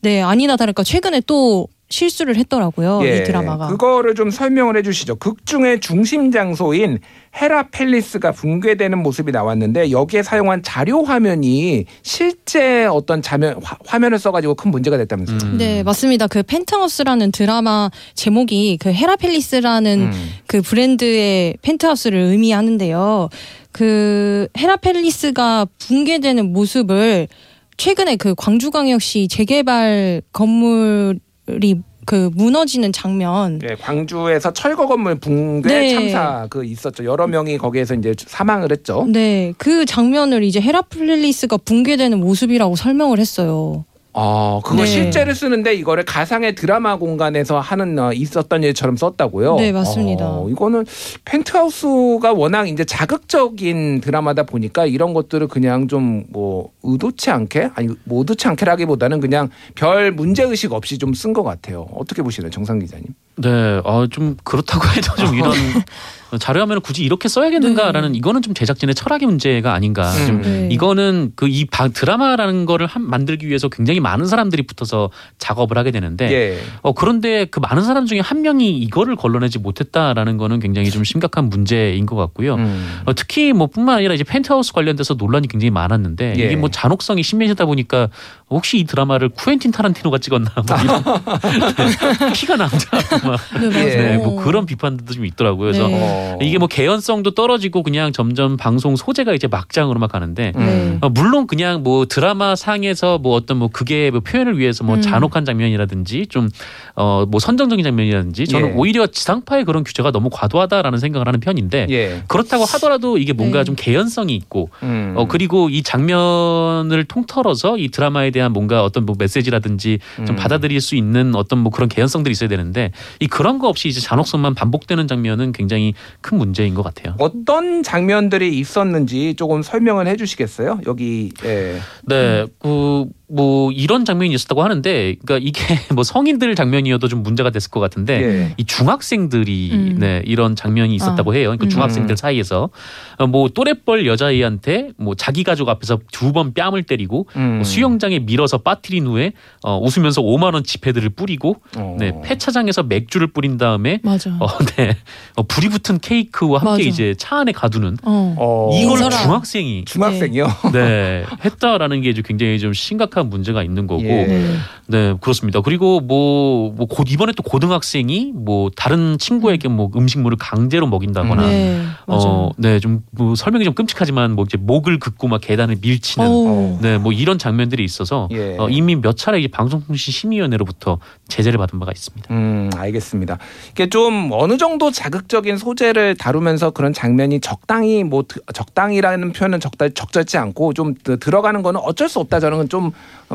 네 0.00 0.22
아니나 0.22 0.56
다를까 0.56 0.84
최근에 0.84 1.20
또 1.26 1.68
실수를 1.94 2.36
했더라고요 2.36 3.00
이 3.04 3.22
드라마가. 3.22 3.66
예. 3.66 3.70
그거를 3.70 4.14
좀 4.16 4.30
설명을 4.30 4.76
해주시죠. 4.78 5.16
극 5.16 5.46
중의 5.46 5.80
중심 5.80 6.32
장소인 6.32 6.98
헤라 7.40 7.68
팰리스가 7.68 8.32
붕괴되는 8.32 8.98
모습이 8.98 9.30
나왔는데 9.30 9.90
여기에 9.92 10.24
사용한 10.24 10.62
자료 10.64 11.04
화면이 11.04 11.84
실제 12.02 12.84
어떤 12.86 13.22
자면 13.22 13.60
화, 13.62 13.76
화면을 13.86 14.18
써가지고 14.18 14.54
큰 14.54 14.72
문제가 14.72 14.96
됐다면서요. 14.96 15.38
음. 15.42 15.58
네 15.58 15.82
맞습니다. 15.84 16.26
그 16.26 16.42
펜트하우스라는 16.42 17.30
드라마 17.30 17.90
제목이 18.14 18.78
그 18.80 18.92
헤라펠리스라는 18.92 20.00
음. 20.00 20.30
그 20.46 20.62
브랜드의 20.62 21.56
펜트하우스를 21.62 22.18
의미하는데요. 22.18 23.28
그 23.70 24.48
헤라펠리스가 24.58 25.66
붕괴되는 25.78 26.52
모습을 26.52 27.28
최근에 27.76 28.16
그 28.16 28.34
광주광역시 28.36 29.28
재개발 29.28 30.22
건물 30.32 31.18
이 31.48 31.82
그 32.04 32.30
무너지는 32.34 32.92
장면 32.92 33.60
예, 33.62 33.74
광주에서 33.74 34.52
철거 34.52 34.86
건물 34.86 35.14
붕괴 35.16 35.68
네. 35.68 35.94
참사 35.94 36.46
그 36.50 36.64
있었죠. 36.64 37.04
여러 37.04 37.26
명이 37.26 37.58
거기에서 37.58 37.94
이제 37.94 38.14
사망을 38.18 38.70
했죠. 38.70 39.06
네, 39.08 39.52
그 39.58 39.84
장면을 39.86 40.44
이제 40.44 40.60
헤라펠리스가 40.60 41.58
붕괴되는 41.58 42.18
모습이라고 42.18 42.76
설명을 42.76 43.18
했어요. 43.18 43.84
어, 44.16 44.60
그거 44.64 44.82
네. 44.82 44.86
실제를 44.86 45.34
쓰는데 45.34 45.74
이거를 45.74 46.04
가상의 46.04 46.54
드라마 46.54 46.96
공간에서 46.96 47.58
하는 47.58 47.98
어, 47.98 48.12
있었던 48.12 48.62
일처럼 48.62 48.96
썼다고요? 48.96 49.56
네, 49.56 49.72
맞습니다. 49.72 50.24
어, 50.24 50.48
이거는 50.48 50.86
펜트하우스가 51.24 52.32
워낙 52.32 52.68
이제 52.68 52.84
자극적인 52.84 54.00
드라마다 54.00 54.44
보니까 54.44 54.86
이런 54.86 55.14
것들을 55.14 55.48
그냥 55.48 55.88
좀 55.88 56.24
뭐 56.30 56.70
의도치 56.82 57.30
않게 57.30 57.70
아니 57.74 57.88
뭐 58.04 58.20
의도치 58.20 58.46
않게라기보다는 58.48 59.20
그냥 59.20 59.50
별 59.74 60.12
문제 60.12 60.42
의식 60.44 60.72
없이 60.72 60.96
좀 60.98 61.12
쓴 61.12 61.32
것 61.32 61.42
같아요. 61.42 61.86
어떻게 61.94 62.22
보시나요, 62.22 62.50
정상 62.50 62.78
기자님? 62.78 63.06
네, 63.36 63.80
어, 63.84 64.06
좀 64.08 64.36
그렇다고 64.44 64.86
해도 64.88 65.14
좀 65.16 65.34
이런 65.34 65.52
자료화면을 66.38 66.80
굳이 66.80 67.04
이렇게 67.04 67.28
써야겠는가라는 67.28 68.14
이거는 68.14 68.42
좀 68.42 68.52
제작진의 68.52 68.94
철학의 68.94 69.26
문제가 69.26 69.72
아닌가. 69.72 70.12
음. 70.12 70.26
좀 70.26 70.42
네. 70.42 70.68
이거는 70.70 71.32
그 71.36 71.54
이 71.54 71.66
드라마라는 71.92 72.66
거를 72.66 72.86
한, 72.88 73.08
만들기 73.08 73.46
위해서 73.46 73.68
굉장히 73.68 74.00
많은 74.00 74.26
사람들이 74.26 74.64
붙어서 74.64 75.10
작업을 75.38 75.78
하게 75.78 75.92
되는데 75.92 76.30
예. 76.32 76.58
어 76.82 76.92
그런데 76.92 77.44
그 77.44 77.60
많은 77.60 77.82
사람 77.84 78.06
중에 78.06 78.18
한 78.18 78.42
명이 78.42 78.76
이거를 78.78 79.14
걸러내지 79.14 79.60
못했다라는 79.60 80.36
거는 80.36 80.58
굉장히 80.58 80.90
좀 80.90 81.04
심각한 81.04 81.48
문제인 81.48 82.06
것 82.06 82.16
같고요. 82.16 82.56
음. 82.56 83.00
어, 83.04 83.14
특히 83.14 83.52
뭐 83.52 83.68
뿐만 83.68 83.98
아니라 83.98 84.14
이제 84.14 84.24
펜트하우스 84.24 84.72
관련돼서 84.72 85.14
논란이 85.14 85.46
굉장히 85.46 85.70
많았는데 85.70 86.34
예. 86.38 86.44
이게 86.44 86.56
뭐 86.56 86.70
잔혹성이 86.70 87.22
심해지다 87.22 87.66
보니까 87.66 88.08
혹시 88.50 88.78
이 88.78 88.84
드라마를 88.84 89.28
쿠엔틴 89.28 89.70
타란티노가 89.70 90.18
찍었나 90.18 90.50
뭐 90.56 90.76
이런 90.82 91.04
피가 92.34 92.56
남자 92.56 92.88
막 93.24 93.40
네. 93.60 93.68
네, 93.70 94.16
뭐 94.16 94.42
그런 94.42 94.66
비판들도 94.66 95.12
좀 95.12 95.24
있더라고요. 95.24 95.70
그래서 95.70 95.86
네. 95.86 96.23
어. 96.32 96.38
이게 96.40 96.58
뭐 96.58 96.68
개연성도 96.68 97.32
떨어지고 97.32 97.82
그냥 97.82 98.12
점점 98.12 98.56
방송 98.56 98.96
소재가 98.96 99.34
이제 99.34 99.46
막장으로만 99.46 100.08
가는데 100.08 100.52
음. 100.56 100.64
네. 100.64 100.98
어, 101.00 101.08
물론 101.08 101.46
그냥 101.46 101.82
뭐 101.82 102.06
드라마 102.06 102.56
상에서 102.56 103.18
뭐 103.18 103.34
어떤 103.34 103.58
뭐 103.58 103.68
그게 103.72 104.10
뭐 104.10 104.20
표현을 104.20 104.58
위해서 104.58 104.84
뭐 104.84 104.96
음. 104.96 105.02
잔혹한 105.02 105.44
장면이라든지 105.44 106.26
좀 106.26 106.48
어 106.96 107.24
뭐 107.28 107.40
선정적인 107.40 107.82
장면이라든지 107.82 108.46
저는 108.46 108.68
예. 108.68 108.72
오히려 108.74 109.06
지상파의 109.06 109.64
그런 109.64 109.82
규제가 109.82 110.10
너무 110.10 110.28
과도하다라는 110.30 110.98
생각을 110.98 111.26
하는 111.26 111.40
편인데 111.40 111.86
예. 111.90 112.22
그렇다고 112.28 112.64
하더라도 112.64 113.18
이게 113.18 113.32
뭔가 113.32 113.58
네. 113.58 113.64
좀 113.64 113.74
개연성이 113.76 114.34
있고 114.36 114.70
음. 114.82 115.14
어 115.16 115.26
그리고 115.26 115.68
이 115.68 115.82
장면을 115.82 117.04
통틀어서 117.04 117.78
이 117.78 117.88
드라마에 117.88 118.30
대한 118.30 118.52
뭔가 118.52 118.84
어떤 118.84 119.06
뭐 119.06 119.16
메시지라든지 119.18 119.98
좀 120.16 120.30
음. 120.30 120.36
받아들일 120.36 120.80
수 120.80 120.94
있는 120.96 121.34
어떤 121.34 121.58
뭐 121.58 121.72
그런 121.72 121.88
개연성들이 121.88 122.32
있어야 122.32 122.48
되는데 122.48 122.92
이 123.20 123.26
그런 123.26 123.58
거 123.58 123.68
없이 123.68 123.88
이제 123.88 124.00
잔혹성만 124.00 124.54
반복되는 124.54 125.08
장면은 125.08 125.52
굉장히 125.52 125.94
큰 126.20 126.38
문제인 126.38 126.74
것 126.74 126.82
같아요. 126.82 127.14
어떤 127.18 127.82
장면들이 127.82 128.58
있었는지 128.58 129.34
조금 129.34 129.62
설명을 129.62 130.06
해주시겠어요? 130.06 130.80
여기 130.86 131.30
예. 131.44 131.80
네, 132.06 132.46
그 132.58 133.06
뭐 133.34 133.72
이런 133.72 134.04
장면이 134.04 134.32
있었다고 134.34 134.62
하는데, 134.62 135.16
그러니까 135.24 135.38
이게 135.46 135.60
뭐 135.94 136.04
성인들 136.04 136.54
장면이어도 136.54 137.08
좀 137.08 137.22
문제가 137.22 137.50
됐을 137.50 137.70
것 137.70 137.80
같은데. 137.80 138.22
예. 138.22 138.54
이 138.56 138.64
중학생들이 138.64 139.70
음. 139.72 139.96
네, 139.98 140.22
이런 140.24 140.54
장면이 140.56 140.94
있었다고 140.94 141.32
아. 141.32 141.34
해요. 141.34 141.44
그러니까 141.48 141.66
음. 141.66 141.68
중학생들 141.68 142.16
사이에서 142.16 142.70
어, 143.18 143.26
뭐 143.26 143.48
또래뻘 143.48 144.06
여자애한테 144.06 144.90
뭐 144.96 145.14
자기 145.14 145.42
가족 145.44 145.68
앞에서 145.68 145.98
두 146.12 146.34
번 146.34 146.52
뺨을 146.52 146.82
때리고 146.82 147.28
음. 147.36 147.54
뭐 147.56 147.64
수영장에 147.64 148.18
밀어서 148.18 148.58
빠뜨린 148.58 149.06
후에 149.06 149.32
어, 149.62 149.78
웃으면서 149.78 150.20
5만 150.20 150.54
원 150.54 150.64
지폐들을 150.64 151.10
뿌리고 151.10 151.56
어. 151.76 151.96
네, 151.98 152.12
폐차장에서 152.24 152.82
맥주를 152.82 153.28
뿌린 153.28 153.56
다음에 153.56 154.00
맞아. 154.02 154.30
어, 154.40 154.46
네, 154.76 154.96
어, 155.36 155.42
불이 155.44 155.68
붙은 155.68 155.98
케이크와 156.00 156.58
함께 156.60 156.70
맞아. 156.70 156.80
이제 156.82 157.14
차 157.18 157.38
안에 157.38 157.52
가두는 157.52 157.98
어. 158.04 158.34
어. 158.38 158.70
이걸. 158.74 158.98
중학생이 159.10 159.84
중학생이요. 159.84 160.46
네 160.72 161.24
했다라는 161.44 162.00
게 162.02 162.10
이제 162.10 162.22
굉장히 162.24 162.58
좀 162.58 162.72
심각한 162.72 163.23
문제가 163.24 163.62
있는 163.62 163.86
거고 163.86 164.02
예. 164.04 164.56
네. 164.86 165.12
네 165.12 165.14
그렇습니다 165.20 165.60
그리고 165.60 166.00
뭐 166.00 166.70
뭐 166.76 166.86
곧 166.88 167.06
이번에 167.10 167.32
또 167.36 167.42
고등학생이 167.42 168.32
뭐 168.34 168.70
다른 168.76 169.16
친구에게 169.18 169.68
뭐 169.68 169.90
음식물을 169.96 170.36
강제로 170.38 170.86
먹인다거나 170.86 171.42
음. 171.42 171.48
네. 171.48 171.82
맞아. 172.06 172.28
어네 172.28 172.78
좀 172.80 173.02
뭐 173.16 173.34
설명이 173.36 173.64
좀 173.64 173.74
끔찍하지만 173.74 174.32
뭐 174.32 174.44
이제 174.44 174.56
목을 174.56 174.98
긋고 174.98 175.28
막 175.28 175.40
계단을 175.40 175.76
밀치는 175.80 176.26
어우. 176.26 176.78
네뭐 176.82 177.12
이런 177.12 177.38
장면들이 177.38 177.84
있어서 177.84 178.28
예. 178.32 178.56
어, 178.58 178.68
이미 178.68 178.96
몇 178.96 179.16
차례 179.16 179.40
이 179.40 179.46
방송통신 179.48 180.12
심의위원회로부터 180.12 180.98
제재를 181.28 181.58
받은 181.58 181.78
바가 181.78 181.92
있습니다. 181.92 182.34
음, 182.34 182.70
알겠습니다. 182.74 183.38
이게 183.70 183.88
좀 183.88 184.30
어느 184.32 184.56
정도 184.56 184.90
자극적인 184.90 185.56
소재를 185.58 186.16
다루면서 186.16 186.70
그런 186.70 186.92
장면이 186.92 187.40
적당히 187.40 188.02
뭐 188.04 188.24
드- 188.26 188.40
적당이라는 188.52 189.32
표현은 189.32 189.60
적다 189.60 189.88
적절치 189.90 190.36
않고 190.38 190.72
좀 190.72 190.94
드- 191.02 191.18
들어가는 191.18 191.62
거는 191.62 191.80
어쩔 191.84 192.08
수 192.08 192.18
없다 192.18 192.40
저는 192.40 192.68
좀 192.68 192.90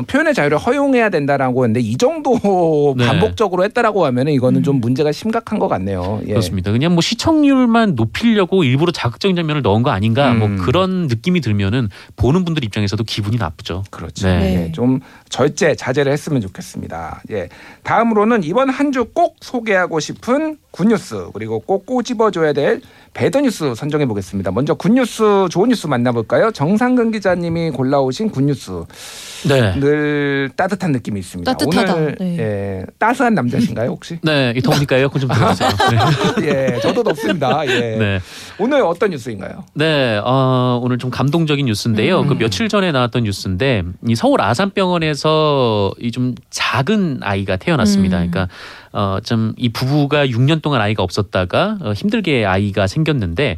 표현의 0.06 0.34
자유를 0.34 0.58
허용해야 0.58 1.08
된다 1.08 1.36
라고 1.40 1.64
했는데 1.64 1.80
이 1.80 1.96
정도 1.96 2.38
네. 2.96 3.06
반복적으로 3.06 3.64
했다라고 3.64 4.04
하면은 4.06 4.32
이거는 4.34 4.62
좀 4.62 4.80
문제가 4.80 5.10
심각한 5.10 5.58
것 5.58 5.68
같네요. 5.68 6.20
예. 6.24 6.28
그렇습니다. 6.28 6.70
그냥 6.70 6.92
뭐 6.92 7.00
시청률만 7.00 7.94
높이려고 7.94 8.62
일부러 8.62 8.92
자극적인 8.92 9.34
장면을 9.36 9.62
넣은 9.62 9.82
거 9.82 9.90
아닌가 9.90 10.34
뭐 10.34 10.48
음. 10.48 10.56
그런 10.58 11.06
느낌이 11.06 11.40
들면은 11.40 11.88
보는 12.16 12.44
분들 12.44 12.62
입장에서도 12.64 13.02
기분이 13.04 13.36
나쁘죠. 13.38 13.84
그렇죠. 13.90 14.26
네. 14.28 14.66
예, 14.68 14.72
좀 14.72 15.00
절제 15.30 15.74
자제를 15.74 16.12
했으면 16.12 16.40
좋겠습니다. 16.42 17.22
예. 17.30 17.48
다음으로는 17.82 18.44
이번 18.44 18.68
한 18.68 18.90
주 18.92 19.00
꼭 19.14 19.36
소개하고 19.40 19.98
싶은 20.00 20.58
good 20.72 21.00
news 21.00 21.28
그리고 21.32 21.58
꼭 21.60 21.86
꼬집어줘야 21.86 22.52
될 22.52 22.80
bad 23.14 23.38
news 23.38 23.74
선정해 23.74 24.04
보겠습니다. 24.06 24.50
먼저 24.52 24.74
good 24.74 25.10
news 25.10 25.46
좋은 25.50 25.68
뉴스 25.70 25.86
만나볼까요? 25.86 26.50
정상근 26.52 27.10
기자님이 27.12 27.70
골라오신 27.70 28.30
good 28.30 28.57
news 28.57 28.84
네. 29.48 29.74
늘 29.80 30.50
따뜻한 30.54 30.92
느낌이 30.92 31.18
있습니다. 31.20 31.29
따뜻하다. 31.44 31.94
오늘 31.94 32.16
네. 32.18 32.36
예, 32.38 32.86
따스한 32.98 33.34
남자신가요 33.34 33.90
혹시? 33.90 34.18
네, 34.22 34.52
이 34.56 34.60
더우니까 34.60 34.96
에어컨 34.96 35.20
좀 35.20 35.30
들어주세요. 35.30 35.70
네. 36.40 36.46
예, 36.74 36.80
저도 36.80 37.02
덥습니다. 37.02 37.66
예. 37.66 37.96
네. 37.96 38.20
오늘 38.58 38.82
어떤 38.82 39.10
뉴스인가요? 39.10 39.64
네, 39.74 40.20
어, 40.24 40.80
오늘 40.82 40.98
좀 40.98 41.10
감동적인 41.10 41.64
뉴스인데요. 41.66 42.20
음. 42.20 42.26
그 42.28 42.34
며칠 42.34 42.68
전에 42.68 42.92
나왔던 42.92 43.22
뉴스인데 43.24 43.82
이 44.08 44.14
서울 44.14 44.40
아산병원에서 44.40 45.92
이 46.00 46.10
좀 46.10 46.34
작은 46.50 47.20
아이가 47.22 47.56
태어났습니다. 47.56 48.20
음. 48.22 48.30
그러니까 48.30 48.52
어, 48.92 49.18
좀 49.22 49.54
이 49.56 49.68
부부가 49.68 50.26
6년 50.26 50.60
동안 50.62 50.80
아이가 50.80 51.02
없었다가 51.02 51.78
어, 51.82 51.92
힘들게 51.92 52.44
아이가 52.44 52.86
생겼는데 52.86 53.56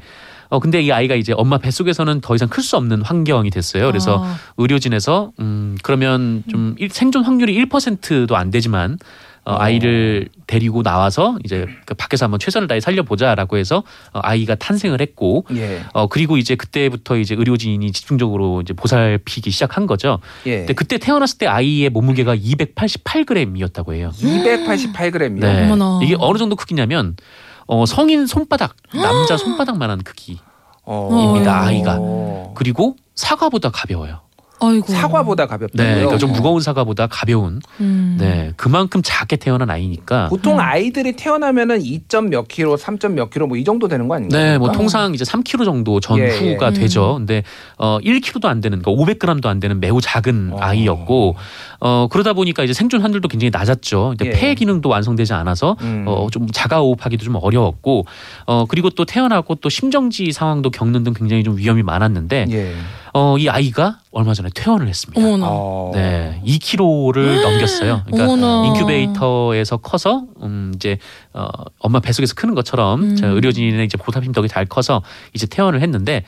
어 0.53 0.59
근데 0.61 0.83
이 0.83 0.93
아이가 0.93 1.15
이제 1.15 1.33
엄마 1.35 1.57
뱃속에서는 1.57 2.21
더 2.21 2.35
이상 2.35 2.49
클 2.49 2.63
수 2.63 2.77
없는 2.77 3.01
환경이 3.01 3.49
됐어요. 3.49 3.87
그래서 3.87 4.23
아. 4.23 4.37
의료진에서 4.59 5.33
음 5.41 5.79
그러면 5.83 6.43
좀 6.51 6.75
일- 6.79 6.91
생존 6.91 7.25
확률이 7.25 7.55
1%도 7.65 8.37
안 8.37 8.51
되지만 8.51 8.99
어, 9.47 9.55
어. 9.55 9.57
아이를 9.59 10.29
데리고 10.47 10.83
나와서 10.83 11.39
이제 11.43 11.67
그 11.87 11.95
밖에서 11.95 12.27
한번 12.27 12.39
최선을 12.39 12.69
다해 12.69 12.81
살려보자라고 12.81 13.57
해서 13.57 13.83
어, 14.13 14.21
아이가 14.23 14.55
탄생을 14.55 15.01
했고 15.01 15.47
예. 15.57 15.81
어 15.95 16.07
그리고 16.07 16.37
이제 16.37 16.55
그때부터 16.55 17.17
이제 17.17 17.35
의료진이 17.35 17.91
집중적으로 17.93 18.61
이제 18.61 18.75
보살피기 18.75 19.51
시작한 19.51 19.87
거죠. 19.87 20.19
예. 20.47 20.59
근데 20.59 20.75
그때 20.75 20.99
태어났을 20.99 21.39
때 21.39 21.47
아이의 21.47 21.89
몸무게가 21.89 22.37
288g이었다고 22.37 23.95
해요. 23.95 24.13
288g이요. 24.17 25.41
네. 25.41 25.65
어머나. 25.65 26.01
이게 26.03 26.15
어느 26.19 26.37
정도 26.39 26.57
크기냐면 26.57 27.17
어 27.67 27.87
성인 27.87 28.27
손바닥 28.27 28.77
남자 28.95 29.37
손바닥만한 29.39 30.03
크기. 30.03 30.39
입니다, 30.87 31.63
아이가. 31.63 31.99
그리고 32.55 32.97
사과보다 33.15 33.71
가벼워요. 33.71 34.21
아이고. 34.69 34.93
사과보다 34.93 35.47
가볍다고요. 35.47 35.87
네, 35.87 35.95
그러니까 35.95 36.19
좀 36.19 36.33
무거운 36.33 36.61
사과보다 36.61 37.07
가벼운. 37.07 37.61
음. 37.81 38.17
네, 38.21 38.53
그만큼 38.57 39.01
작게 39.03 39.37
태어난 39.37 39.71
아이니까. 39.71 40.29
보통 40.29 40.61
아이들이 40.61 41.13
태어나면은 41.13 41.81
2점 41.83 42.29
몇 42.29 42.49
킬로, 42.49 42.77
3점 42.77 43.13
몇 43.13 43.31
킬로 43.31 43.47
뭐 43.47 43.57
이 43.57 43.65
정도 43.65 43.87
되는 43.89 44.09
거 44.09 44.15
아닌가요? 44.17 44.43
네, 44.43 44.59
뭐 44.59 44.69
어. 44.69 44.73
통상 44.73 45.15
이제 45.15 45.25
3kg 45.25 45.65
정도 45.65 46.01
전후가 46.01 46.67
예, 46.67 46.71
예. 46.71 46.73
되죠. 46.73 47.15
근데 47.19 47.43
어 47.79 47.99
1kg도 48.03 48.47
안 48.47 48.61
되는, 48.61 48.83
그러니까 48.83 49.05
500g도 49.15 49.47
안 49.47 49.61
되는 49.61 49.79
매우 49.81 50.01
작은 50.01 50.51
어. 50.55 50.57
아이였고, 50.61 51.37
어 51.81 52.09
그러다 52.11 52.33
보니까 52.33 52.63
이제 52.65 52.73
생존 52.73 53.03
확률도 53.03 53.29
굉장히 53.29 53.51
낮았죠. 53.51 54.15
이제 54.15 54.27
예. 54.27 54.31
폐 54.31 54.55
기능도 54.55 54.89
완성되지 54.89 55.33
않아서 55.35 55.77
음. 55.83 56.05
어좀 56.07 56.49
자가 56.51 56.79
호흡하기도 56.79 57.25
좀 57.25 57.37
어려웠고, 57.41 58.07
어 58.47 58.65
그리고 58.69 58.91
또 58.91 59.05
태어나고 59.05 59.57
또 59.57 59.69
심정지 59.69 60.33
상황도 60.33 60.71
겪는 60.71 61.05
등 61.05 61.13
굉장히 61.15 61.45
좀 61.45 61.57
위험이 61.57 61.83
많았는데, 61.83 62.47
예. 62.51 62.73
어 63.15 63.37
이 63.39 63.49
아이가 63.49 63.99
얼마 64.11 64.33
전에 64.35 64.49
퇴원을 64.55 64.89
했습니다. 64.89 65.21
어머나. 65.21 65.47
어. 65.49 65.91
네, 65.95 66.41
2kg를 66.47 67.43
넘겼어요. 67.43 68.03
그러니까 68.07 68.33
어머나. 68.33 68.67
인큐베이터에서 68.69 69.77
커서 69.79 70.25
음 70.43 70.73
이제 70.75 70.99
어 71.35 71.47
엄마 71.79 72.01
뱃속에서 72.01 72.35
크는 72.35 72.55
것처럼 72.55 73.03
음. 73.03 73.17
저 73.17 73.27
의료진의 73.29 73.85
이제 73.85 73.97
보살핌 73.99 74.33
덕에 74.33 74.49
잘 74.49 74.65
커서 74.67 75.03
이제 75.35 75.47
퇴원을 75.47 75.83
했는데 75.83 76.25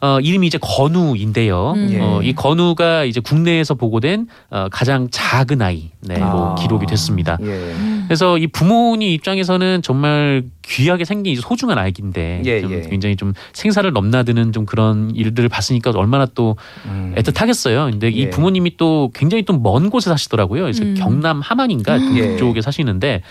어 0.00 0.20
이름이 0.20 0.46
이제 0.46 0.58
건우인데요. 0.60 1.72
음. 1.76 1.88
예. 1.92 2.00
어, 2.00 2.20
이 2.22 2.34
건우가 2.34 3.04
이제 3.04 3.20
국내에서 3.20 3.74
보고된 3.74 4.28
어, 4.50 4.68
가장 4.70 5.08
작은 5.10 5.62
아이로 5.62 5.88
아. 6.20 6.54
기록이 6.58 6.86
됐습니다. 6.86 7.38
예. 7.42 7.74
그래서 8.06 8.36
이 8.36 8.46
부모님 8.46 9.08
입장에서는 9.10 9.80
정말 9.82 10.44
귀하게 10.62 11.04
생긴 11.04 11.36
소중한 11.36 11.78
아기인데 11.78 12.42
예, 12.44 12.60
좀 12.60 12.72
예. 12.72 12.80
굉장히 12.82 13.16
좀 13.16 13.32
생사를 13.54 13.90
넘나드는 13.90 14.52
좀 14.52 14.66
그런 14.66 15.10
일들을 15.14 15.48
봤으니까 15.48 15.92
얼마나 15.94 16.26
또 16.26 16.56
음. 16.86 17.14
애틋하겠어요. 17.16 17.90
근데 17.90 18.08
이 18.10 18.22
예. 18.24 18.30
부모님이 18.30 18.76
또 18.76 19.10
굉장히 19.14 19.42
또 19.44 19.54
먼 19.54 19.88
곳에 19.88 20.10
사시더라고요. 20.10 20.62
그래서 20.62 20.84
음. 20.84 20.94
경남 20.98 21.40
함안인가 21.40 21.98
예. 22.16 22.28
그쪽에 22.28 22.60
사시는데 22.60 23.22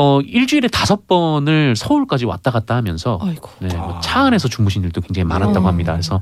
어 0.00 0.20
일주일에 0.20 0.68
다섯 0.68 1.08
번을 1.08 1.74
서울까지 1.74 2.24
왔다 2.24 2.52
갔다 2.52 2.76
하면서 2.76 3.18
아이고. 3.20 3.50
네, 3.58 3.74
뭐차 3.76 4.20
아. 4.20 4.26
안에서 4.26 4.46
주무신 4.48 4.84
일도 4.84 5.00
굉장히 5.00 5.24
많았다고 5.24 5.60
음. 5.60 5.66
합니다. 5.66 5.92
그래서 5.92 6.20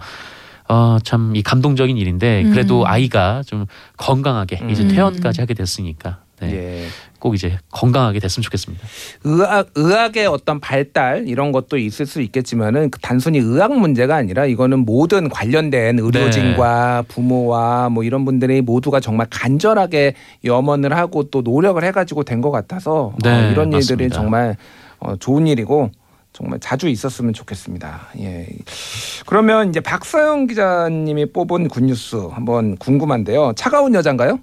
어, 0.68 0.96
참 1.04 1.32
이 1.36 1.42
감동적인 1.42 1.96
일인데 1.98 2.44
그래도 2.44 2.80
음. 2.80 2.86
아이가 2.86 3.42
좀 3.46 3.66
건강하게 3.98 4.62
이제 4.70 4.82
음. 4.82 4.88
퇴원까지 4.88 5.42
하게 5.42 5.52
됐으니까 5.54 6.20
네, 6.40 6.52
예. 6.84 6.86
꼭 7.26 7.34
이제 7.34 7.58
건강하게 7.72 8.20
됐으면 8.20 8.44
좋겠습니다. 8.44 8.86
의학 9.24 9.70
의학의 9.74 10.28
어떤 10.28 10.60
발달 10.60 11.26
이런 11.26 11.50
것도 11.50 11.76
있을 11.76 12.06
수 12.06 12.20
있겠지만은 12.20 12.90
그 12.90 13.00
단순히 13.00 13.40
의학 13.40 13.76
문제가 13.76 14.14
아니라 14.14 14.46
이거는 14.46 14.84
모든 14.84 15.28
관련된 15.28 15.98
의료진과 15.98 17.02
네. 17.02 17.08
부모와 17.12 17.88
뭐 17.88 18.04
이런 18.04 18.24
분들이 18.24 18.60
모두가 18.60 19.00
정말 19.00 19.26
간절하게 19.28 20.14
염원을 20.44 20.96
하고 20.96 21.24
또 21.24 21.42
노력을 21.42 21.82
해가지고 21.82 22.22
된 22.22 22.36
것 22.36 22.50
같아서 22.50 23.14
네, 23.24 23.30
어, 23.30 23.50
이런 23.50 23.72
일들이 23.72 24.04
맞습니다. 24.04 24.14
정말 24.14 24.56
어, 25.00 25.16
좋은 25.16 25.46
일이고 25.48 25.90
정말 26.36 26.60
자주 26.60 26.86
있었으면 26.90 27.32
좋겠습니다. 27.32 28.08
예. 28.20 28.46
그러면 29.24 29.70
이제 29.70 29.80
박사영 29.80 30.48
기자님이 30.48 31.32
뽑은 31.32 31.68
굿뉴스 31.68 32.16
한번 32.30 32.76
궁금한데요. 32.76 33.54
차가운 33.56 33.94
여잔가요? 33.94 34.38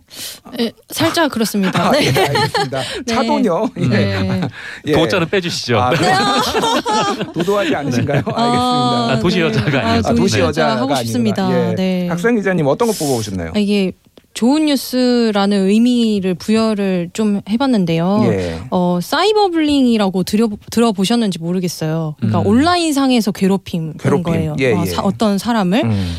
예, 0.59 0.71
살짝 0.89 1.29
그렇습니다. 1.31 1.89
아, 1.89 1.91
네. 1.91 2.05
예, 2.05 2.19
알겠습니다. 2.19 2.81
차도녀. 3.05 3.69
예. 3.77 3.87
네. 3.87 4.41
예. 4.87 4.91
도자는 4.97 5.29
빼주시죠. 5.29 5.79
아, 5.79 5.91
도도하지 7.31 7.75
않으신가요? 7.75 8.23
알겠습니다. 8.25 9.11
아, 9.11 9.19
도시 9.21 9.39
여자가 9.39 9.79
아니어서. 9.87 10.09
아, 10.09 10.13
도시 10.15 10.37
네. 10.37 10.41
여자가 10.41 10.77
하고 10.77 10.95
싶습니다. 10.95 11.69
예. 11.69 11.75
네. 11.75 12.07
박사영 12.07 12.35
기자님 12.37 12.65
어떤 12.65 12.87
거 12.87 12.93
뽑아오셨나요? 12.97 13.51
아, 13.55 13.59
이게 13.59 13.91
좋은 14.33 14.65
뉴스라는 14.65 15.67
의미를 15.69 16.33
부여를 16.33 17.11
좀 17.13 17.41
해봤는데요. 17.49 18.21
예. 18.25 18.59
어, 18.71 18.99
cyber 19.01 19.49
bullying이라고 19.49 20.23
들여, 20.23 20.49
들어보셨는지 20.71 21.39
모르겠어요. 21.39 22.15
그러니까 22.17 22.41
음. 22.41 22.47
온라인 22.47 22.93
상에서 22.93 23.31
괴롭힘 23.31 23.93
그런 23.97 24.23
괴롭힘. 24.23 24.23
거예요. 24.23 24.55
예, 24.59 24.73
어, 24.73 24.81
예. 24.81 24.85
사- 24.89 25.03
어떤 25.03 25.37
사람을. 25.37 25.83
음. 25.85 26.13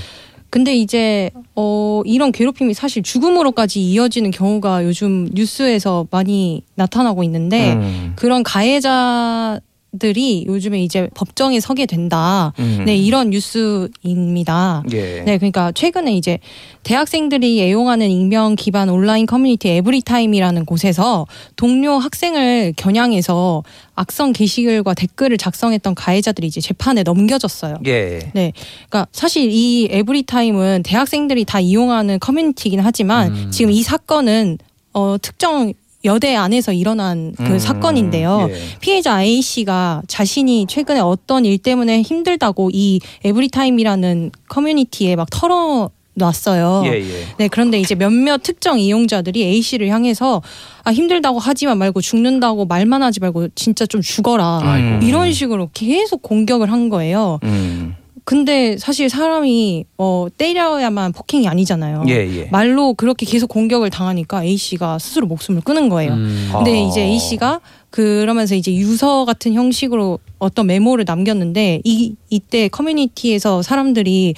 근데 0.51 0.77
이제 0.77 1.31
어, 1.57 2.03
이런 2.05 2.31
괴롭힘이 2.31 2.75
사실 2.75 3.03
죽음으로까지 3.03 3.81
이어지는 3.83 4.31
경우가 4.31 4.85
요즘 4.85 5.29
뉴스에서 5.33 6.07
많이 6.13 6.63
나타나고 6.77 7.25
있는데 7.25 7.73
음. 7.73 8.13
그런 8.15 8.45
가해자 8.45 9.59
들이 9.99 10.45
요즘에 10.47 10.83
이제 10.83 11.09
법정에 11.15 11.61
서게 11.61 11.87
된다. 11.87 12.53
음. 12.59 12.83
네, 12.87 12.97
이런 12.97 13.31
뉴스입니다. 13.31 14.83
예. 14.93 15.23
네, 15.23 15.39
그러니까 15.39 15.73
최근에 15.73 16.15
이제 16.17 16.39
대학생들이 16.83 17.63
애용하는 17.63 18.11
익명 18.11 18.57
기반 18.57 18.89
온라인 18.89 19.27
커뮤니티 19.27 19.69
에브리타임이라는 19.71 20.65
곳에서 20.65 21.27
동료 21.57 21.99
학생을 21.99 22.75
겨냥해서 22.77 23.63
악성 23.95 24.33
게시글과 24.33 24.95
댓글을 24.95 25.39
작성했던 25.39 25.95
가해자들이 25.95 26.47
이제 26.47 26.61
재판에 26.61 27.03
넘겨졌어요. 27.03 27.77
예. 27.87 28.31
네, 28.35 28.53
그러니까 28.89 29.07
사실 29.13 29.51
이 29.51 29.89
에브리타임은 29.91 30.83
대학생들이 30.85 31.45
다 31.45 31.61
이용하는 31.61 32.19
커뮤니티이긴 32.19 32.81
하지만 32.81 33.33
음. 33.33 33.51
지금 33.51 33.71
이 33.71 33.83
사건은 33.83 34.59
어, 34.93 35.17
특정 35.21 35.73
여대 36.05 36.35
안에서 36.35 36.73
일어난 36.73 37.33
그 37.37 37.45
음. 37.45 37.59
사건인데요. 37.59 38.49
예. 38.51 38.55
피해자 38.81 39.23
A 39.23 39.41
씨가 39.41 40.03
자신이 40.07 40.67
최근에 40.69 41.01
어떤 41.01 41.45
일 41.45 41.59
때문에 41.59 42.03
힘들다고 42.03 42.71
이 42.73 43.01
에브리타임이라는 43.25 44.31
커뮤니티에 44.49 45.17
막 45.17 45.29
털어 45.31 45.91
놨어요. 46.17 46.83
예, 46.87 47.01
예. 47.01 47.27
네, 47.39 47.49
그런데 47.49 47.81
이제 47.81 47.95
몇몇 47.95 48.43
특정 48.43 48.79
이용자들이 48.79 49.43
A 49.43 49.61
씨를 49.63 49.89
향해서 49.89 50.43
아 50.85 50.93
힘들다고 50.93 51.41
하지만 51.41 51.79
말고 51.79 52.01
죽는다고 52.01 52.67
말만 52.67 53.03
하지 53.03 53.19
말고 53.21 53.49
진짜 53.55 53.85
좀 53.85 54.01
죽어라. 54.01 54.61
아이고. 54.63 55.05
이런 55.05 55.33
식으로 55.33 55.71
계속 55.75 56.23
공격을 56.23 56.71
한 56.71 56.89
거예요. 56.89 57.41
음. 57.43 57.97
근데 58.25 58.79
사실 58.79 59.11
사람이 59.11 59.85
어 59.99 60.27
때려야만 60.37 61.13
폭행이 61.13 61.47
아니잖아요. 61.47 62.05
예, 62.09 62.13
예. 62.13 62.45
말로 62.51 62.95
그렇게 62.95 63.27
계속 63.27 63.49
공격을 63.49 63.91
당하니까 63.91 64.45
A 64.45 64.57
씨가 64.57 64.99
스스로 64.99 65.27
목숨을 65.27 65.61
끊은 65.61 65.91
거예요. 65.91 66.15
음. 66.15 66.51
아. 66.53 66.59
근데 66.59 66.81
이제 66.83 67.03
A 67.03 67.19
씨가 67.19 67.61
그러면서 67.91 68.55
이제 68.55 68.75
유서 68.75 69.27
같은 69.27 69.53
형식으로 69.53 70.19
어떤 70.39 70.67
메모를 70.67 71.05
남겼는데 71.07 71.83
이 71.85 72.15
이때 72.31 72.69
커뮤니티에서 72.69 73.61
사람들이 73.61 74.35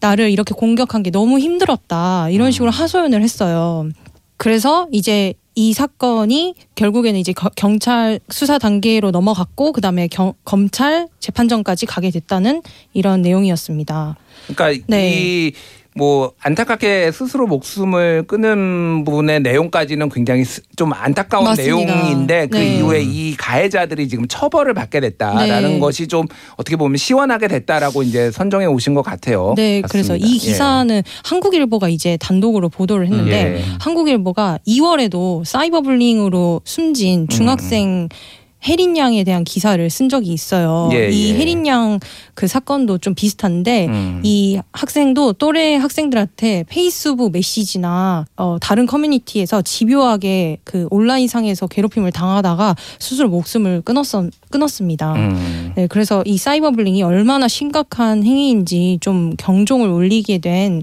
나를 0.00 0.30
이렇게 0.30 0.54
공격한 0.54 1.02
게 1.02 1.10
너무 1.10 1.38
힘들었다 1.38 2.30
이런 2.30 2.50
식으로 2.52 2.70
하소연을 2.70 3.22
했어요. 3.22 3.88
그래서 4.38 4.88
이제 4.92 5.34
이 5.58 5.72
사건이 5.72 6.54
결국에는 6.74 7.18
이제 7.18 7.32
거- 7.32 7.50
경찰 7.56 8.20
수사 8.28 8.58
단계로 8.58 9.10
넘어갔고 9.10 9.72
그다음에 9.72 10.06
경, 10.06 10.34
검찰 10.44 11.08
재판정까지 11.18 11.86
가게 11.86 12.10
됐다는 12.10 12.60
이런 12.92 13.22
내용이었습니다. 13.22 14.16
그러니까 14.48 14.84
네. 14.86 15.46
이 15.48 15.52
뭐 15.96 16.32
안타깝게 16.42 17.10
스스로 17.10 17.46
목숨을 17.46 18.24
끊은 18.26 19.04
분의 19.04 19.40
내용까지는 19.40 20.10
굉장히 20.10 20.44
스- 20.44 20.60
좀 20.76 20.92
안타까운 20.92 21.44
맞습니다. 21.44 21.94
내용인데 21.94 22.46
그 22.48 22.56
네. 22.58 22.76
이후에 22.76 23.02
이 23.02 23.34
가해자들이 23.36 24.06
지금 24.08 24.28
처벌을 24.28 24.74
받게 24.74 25.00
됐다라는 25.00 25.70
네. 25.74 25.78
것이 25.78 26.06
좀 26.06 26.26
어떻게 26.56 26.76
보면 26.76 26.98
시원하게 26.98 27.48
됐다라고 27.48 28.02
이제 28.02 28.30
선정해 28.30 28.66
오신 28.66 28.92
것 28.94 29.00
같아요. 29.02 29.54
네, 29.56 29.80
같습니다. 29.80 29.88
그래서 29.88 30.16
이 30.16 30.34
예. 30.34 30.38
기사는 30.38 31.02
한국일보가 31.24 31.88
이제 31.88 32.18
단독으로 32.18 32.68
보도를 32.68 33.06
했는데 33.06 33.58
예. 33.58 33.64
한국일보가 33.80 34.58
2월에도 34.68 35.44
사이버블링으로 35.44 36.60
숨진 36.64 37.26
중학생 37.28 38.08
혜린 38.66 38.96
양에 38.96 39.24
대한 39.24 39.44
기사를 39.44 39.88
쓴 39.90 40.08
적이 40.08 40.32
있어요. 40.32 40.88
예, 40.92 41.10
이 41.10 41.30
예. 41.30 41.38
혜린 41.38 41.66
양 41.66 41.98
그 42.36 42.46
사건도 42.46 42.98
좀 42.98 43.14
비슷한데 43.14 43.86
음. 43.86 44.20
이 44.22 44.60
학생도 44.72 45.32
또래 45.32 45.76
학생들한테 45.76 46.64
페이스북 46.68 47.32
메시지나 47.32 48.26
어, 48.36 48.58
다른 48.60 48.84
커뮤니티에서 48.84 49.62
집요하게 49.62 50.58
그 50.62 50.86
온라인상에서 50.90 51.66
괴롭힘을 51.66 52.12
당하다가 52.12 52.76
스스로 52.98 53.30
목숨을 53.30 53.80
끊었었, 53.80 54.30
끊었습니다. 54.50 55.14
음. 55.14 55.72
네, 55.76 55.86
그래서 55.86 56.22
이 56.26 56.36
사이버블링이 56.36 57.02
얼마나 57.02 57.48
심각한 57.48 58.22
행위인지 58.22 58.98
좀 59.00 59.32
경종을 59.38 59.88
울리게 59.88 60.38
된 60.38 60.82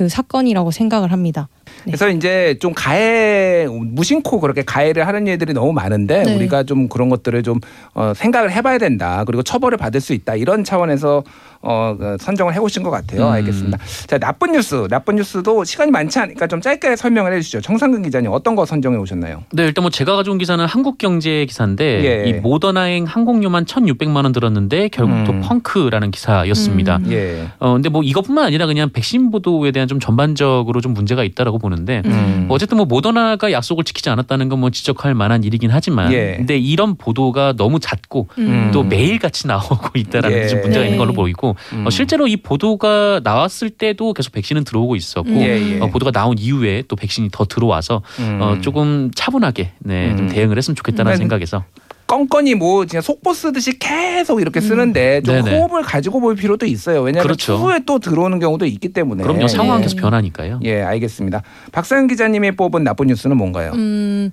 그 0.00 0.08
사건이라고 0.08 0.70
생각을 0.70 1.12
합니다. 1.12 1.50
네. 1.84 1.92
그래서 1.92 2.08
이제 2.08 2.56
좀 2.58 2.72
가해 2.74 3.66
무심코 3.68 4.40
그렇게 4.40 4.62
가해를 4.62 5.06
하는 5.06 5.26
일들이 5.26 5.52
너무 5.52 5.74
많은데 5.74 6.22
네. 6.22 6.36
우리가 6.36 6.62
좀 6.62 6.88
그런 6.88 7.10
것들을 7.10 7.42
좀 7.42 7.60
어, 7.92 8.14
생각을 8.16 8.50
해봐야 8.50 8.78
된다. 8.78 9.24
그리고 9.26 9.42
처벌을 9.42 9.76
받을 9.76 10.00
수 10.00 10.14
있다. 10.14 10.36
이런 10.36 10.64
차원에서 10.64 11.22
어, 11.62 11.96
그 11.98 12.16
선정을 12.20 12.54
해오신 12.54 12.82
것 12.82 12.90
같아요. 12.90 13.26
음. 13.26 13.32
알겠습니다. 13.32 13.78
자 14.06 14.18
나쁜 14.18 14.52
뉴스, 14.52 14.86
나쁜 14.88 15.16
뉴스도 15.16 15.64
시간이 15.64 15.90
많지 15.90 16.18
않으니까 16.18 16.46
좀 16.46 16.60
짧게 16.60 16.96
설명을 16.96 17.32
해주시죠. 17.34 17.60
정상근 17.60 18.02
기자님 18.02 18.30
어떤 18.32 18.54
거 18.54 18.64
선정해 18.64 18.96
오셨나요? 18.98 19.42
네, 19.52 19.64
일단 19.64 19.82
뭐 19.82 19.90
제가 19.90 20.16
가져온 20.16 20.38
기사는 20.38 20.64
한국경제 20.64 21.44
기사인데 21.46 22.04
예. 22.04 22.28
이 22.30 22.34
모더나행 22.34 23.04
항공료만 23.04 23.64
1,600만 23.66 24.22
원 24.24 24.32
들었는데 24.32 24.88
결국 24.88 25.14
음. 25.14 25.24
또 25.24 25.32
펑크라는 25.48 26.10
기사였습니다. 26.12 26.96
음. 26.98 27.12
예. 27.12 27.48
어 27.58 27.72
근데 27.74 27.88
뭐 27.88 28.02
이것뿐만 28.02 28.44
아니라 28.44 28.66
그냥 28.66 28.90
백신 28.90 29.30
보도에 29.30 29.72
대한 29.72 29.88
좀 29.88 29.98
전반적으로 30.00 30.80
좀 30.80 30.94
문제가 30.94 31.24
있다라고 31.24 31.58
보는데 31.58 32.02
음. 32.06 32.44
뭐 32.46 32.54
어쨌든 32.54 32.76
뭐 32.76 32.86
모더나가 32.86 33.50
약속을 33.52 33.84
지키지 33.84 34.08
않았다는 34.10 34.48
건 34.48 34.60
뭐 34.60 34.68
지적할 34.68 35.14
만한 35.14 35.42
일이긴 35.42 35.70
하지만 35.70 36.12
예. 36.12 36.34
근데 36.36 36.58
이런 36.58 36.94
보도가 36.96 37.54
너무 37.56 37.80
잦고 37.80 38.28
음. 38.36 38.70
또 38.74 38.82
매일 38.82 39.18
같이 39.18 39.46
나오고 39.46 39.98
있다라는 39.98 40.36
예. 40.36 40.42
게좀 40.42 40.60
문제가 40.60 40.80
네. 40.82 40.88
있는 40.88 40.98
걸로 40.98 41.14
보이고 41.14 41.49
음. 41.72 41.86
어, 41.86 41.90
실제로 41.90 42.26
이 42.26 42.36
보도가 42.36 43.20
나왔을 43.24 43.70
때도 43.70 44.12
계속 44.12 44.32
백신은 44.32 44.64
들어오고 44.64 44.96
있었고 44.96 45.30
음. 45.30 45.40
예, 45.40 45.76
예. 45.76 45.80
어, 45.80 45.86
보도가 45.88 46.10
나온 46.10 46.38
이후에 46.38 46.84
또 46.88 46.96
백신이 46.96 47.28
더 47.32 47.44
들어와서 47.44 48.02
음. 48.18 48.38
어, 48.40 48.60
조금 48.60 49.10
차분하게 49.14 49.72
네, 49.80 50.16
좀 50.16 50.26
음. 50.26 50.28
대응을 50.28 50.56
했으면 50.56 50.76
좋겠다는 50.76 51.12
네. 51.12 51.16
생각에서 51.18 51.64
껌껌이 52.10 52.56
뭐 52.56 52.84
그냥 52.84 53.02
속보 53.02 53.32
쓰듯이 53.32 53.78
계속 53.78 54.40
이렇게 54.40 54.60
쓰는데 54.60 55.22
좀 55.22 55.44
네네. 55.44 55.56
호흡을 55.56 55.82
가지고 55.82 56.18
볼 56.18 56.34
필요도 56.34 56.66
있어요. 56.66 57.02
왜냐하면 57.02 57.22
그렇죠. 57.22 57.54
추후에 57.54 57.82
또 57.86 58.00
들어오는 58.00 58.40
경우도 58.40 58.66
있기 58.66 58.88
때문에. 58.88 59.22
그럼요 59.22 59.46
상황은 59.46 59.76
네. 59.76 59.82
계속 59.84 60.00
변하니까요. 60.00 60.58
예, 60.64 60.82
알겠습니다. 60.82 61.42
박사연 61.70 62.08
기자님이 62.08 62.56
뽑은 62.56 62.82
나쁜 62.82 63.06
뉴스는 63.06 63.36
뭔가요? 63.36 63.70
음, 63.74 64.32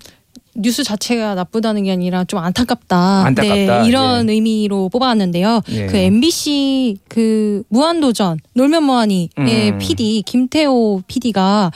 뉴스 0.58 0.84
자체가 0.84 1.36
나쁘다는 1.36 1.84
게 1.84 1.91
아니라 1.91 2.24
좀 2.24 2.39
안타깝다. 2.39 3.26
안타깝다. 3.26 3.82
네, 3.84 3.88
이런 3.88 4.30
의미로 4.30 4.89
뽑아왔는데요. 4.89 5.62
예. 5.70 5.86
그 5.86 5.98
MBC 5.98 6.98
그 7.08 7.63
무한도전 7.70 8.39
놀면 8.54 8.84
뭐하니의 8.84 9.30
음. 9.38 9.78
PD 9.80 10.24
김태호 10.26 11.04
PD가 11.08 11.72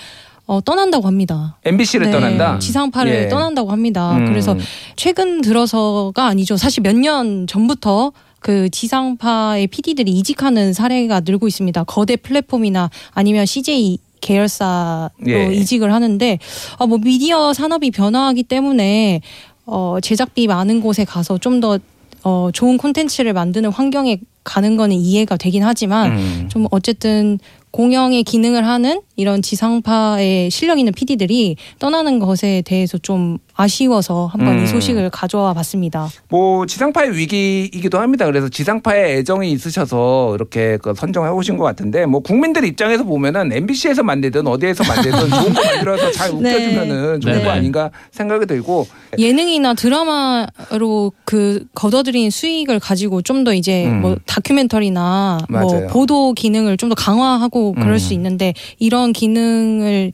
어, 0.47 0.59
떠난다고 0.61 1.07
합니다. 1.07 1.57
MBC를 1.63 2.07
네, 2.07 2.11
떠난다. 2.11 2.59
지상파를 2.59 3.13
예. 3.25 3.29
떠난다고 3.29 3.71
합니다. 3.71 4.17
음. 4.17 4.25
그래서 4.25 4.55
최근 4.95 5.41
들어서가 5.41 6.25
아니죠. 6.25 6.57
사실 6.57 6.81
몇 6.81 6.95
년 6.95 7.47
전부터 7.47 8.11
그 8.39 8.69
지상파의 8.71 9.67
PD들이 9.67 10.11
이직하는 10.11 10.73
사례가 10.73 11.21
늘고 11.21 11.47
있습니다. 11.47 11.83
거대 11.83 12.15
플랫폼이나 12.15 12.89
아니면 13.11 13.45
CJ 13.45 13.99
계열사로 14.21 15.09
예. 15.27 15.53
이직을 15.53 15.93
하는데 15.93 16.39
어, 16.77 16.87
뭐 16.87 16.97
미디어 16.97 17.53
산업이 17.53 17.91
변화하기 17.91 18.43
때문에 18.43 19.21
어, 19.65 19.97
제작비 20.01 20.47
많은 20.47 20.81
곳에 20.81 21.05
가서 21.05 21.37
좀더 21.37 21.79
어, 22.23 22.49
좋은 22.53 22.77
콘텐츠를 22.77 23.33
만드는 23.33 23.71
환경에 23.71 24.19
가는 24.43 24.75
거는 24.75 24.95
이해가 24.95 25.37
되긴 25.37 25.63
하지만 25.63 26.17
음. 26.17 26.49
좀 26.49 26.67
어쨌든 26.71 27.39
공영의 27.71 28.23
기능을 28.23 28.65
하는 28.65 29.01
이런 29.15 29.41
지상파의 29.41 30.49
실력 30.49 30.77
있는 30.77 30.93
PD들이 30.93 31.55
떠나는 31.79 32.19
것에 32.19 32.61
대해서 32.65 32.97
좀 32.97 33.37
아쉬워서 33.61 34.27
한번 34.31 34.57
음. 34.59 34.63
이 34.63 34.67
소식을 34.67 35.09
가져와 35.09 35.53
봤습니다. 35.53 36.09
뭐 36.29 36.65
지상파의 36.65 37.15
위기이기도 37.15 37.99
합니다. 37.99 38.25
그래서 38.25 38.49
지상파에 38.49 39.17
애정이 39.17 39.51
있으셔서 39.51 40.33
이렇게 40.35 40.77
그 40.81 40.93
선정해 40.95 41.29
오신 41.29 41.57
것 41.57 41.63
같은데 41.65 42.05
뭐 42.05 42.21
국민들 42.21 42.63
입장에서 42.65 43.03
보면은 43.03 43.51
MBC에서 43.51 44.03
만들든 44.03 44.47
어디에서 44.47 44.83
만들든 44.85 45.19
좋은 45.29 45.53
거 45.53 45.61
만들어서 45.63 46.11
잘 46.11 46.29
네. 46.41 46.53
웃겨주면은 46.55 47.21
좋은 47.21 47.37
네. 47.39 47.43
거 47.43 47.49
아닌가 47.51 47.91
생각이 48.11 48.45
들고 48.45 48.87
예능이나 49.17 49.73
드라마로 49.73 51.11
그 51.25 51.65
걷어들인 51.75 52.29
수익을 52.31 52.79
가지고 52.79 53.21
좀 53.21 53.41
더 53.41 53.55
이제 53.55 53.87
음. 53.87 54.01
뭐 54.01 54.17
다큐멘터리나 54.27 55.39
뭐 55.49 55.61
맞아요. 55.61 55.87
보도 55.87 56.33
기능을 56.33 56.77
좀 56.77 56.89
더 56.91 56.95
강화하고 56.95 57.73
그럴 57.73 57.93
음. 57.93 57.97
수 57.97 58.13
있는데 58.13 58.53
이런 58.77 59.13
기능을 59.13 60.11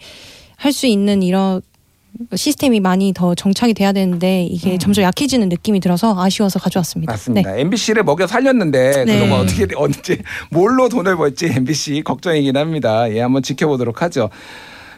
할 0.56 0.72
수 0.74 0.88
있는 0.88 1.24
이런 1.24 1.62
시스템이 2.36 2.80
많이 2.80 3.14
더 3.14 3.36
정착이 3.36 3.74
돼야 3.74 3.92
되는데 3.92 4.44
이게 4.44 4.78
점점 4.78 5.04
약해지는 5.04 5.50
느낌이 5.50 5.80
들어서 5.80 6.16
아쉬워서 6.20 6.60
가져왔습니다. 6.60 7.12
음. 7.12 7.14
맞습니다. 7.14 7.52
네. 7.54 7.62
MBC를 7.62 8.04
먹여 8.04 8.28
살렸는데 8.28 9.06
네. 9.06 9.20
그동안 9.20 9.42
어떻게 9.42 9.68
언제 9.76 10.20
뭘로 10.50 10.90
돈을 10.90 11.16
벌지 11.16 11.48
MBC 11.48 12.04
걱정이긴 12.04 12.58
합니다. 12.58 13.12
예, 13.12 13.22
한번 13.22 13.44
지켜보도록 13.44 14.02
하죠. 14.04 14.30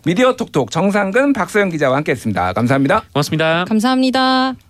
미디어 0.06 0.36
톡톡 0.36 0.72
정상근 0.72 1.34
박소영 1.34 1.70
기자와 1.70 1.98
함께했습니다. 1.98 2.54
감사합니다. 2.54 3.04
고맙습니다. 3.14 3.66
감사합니다. 3.68 4.69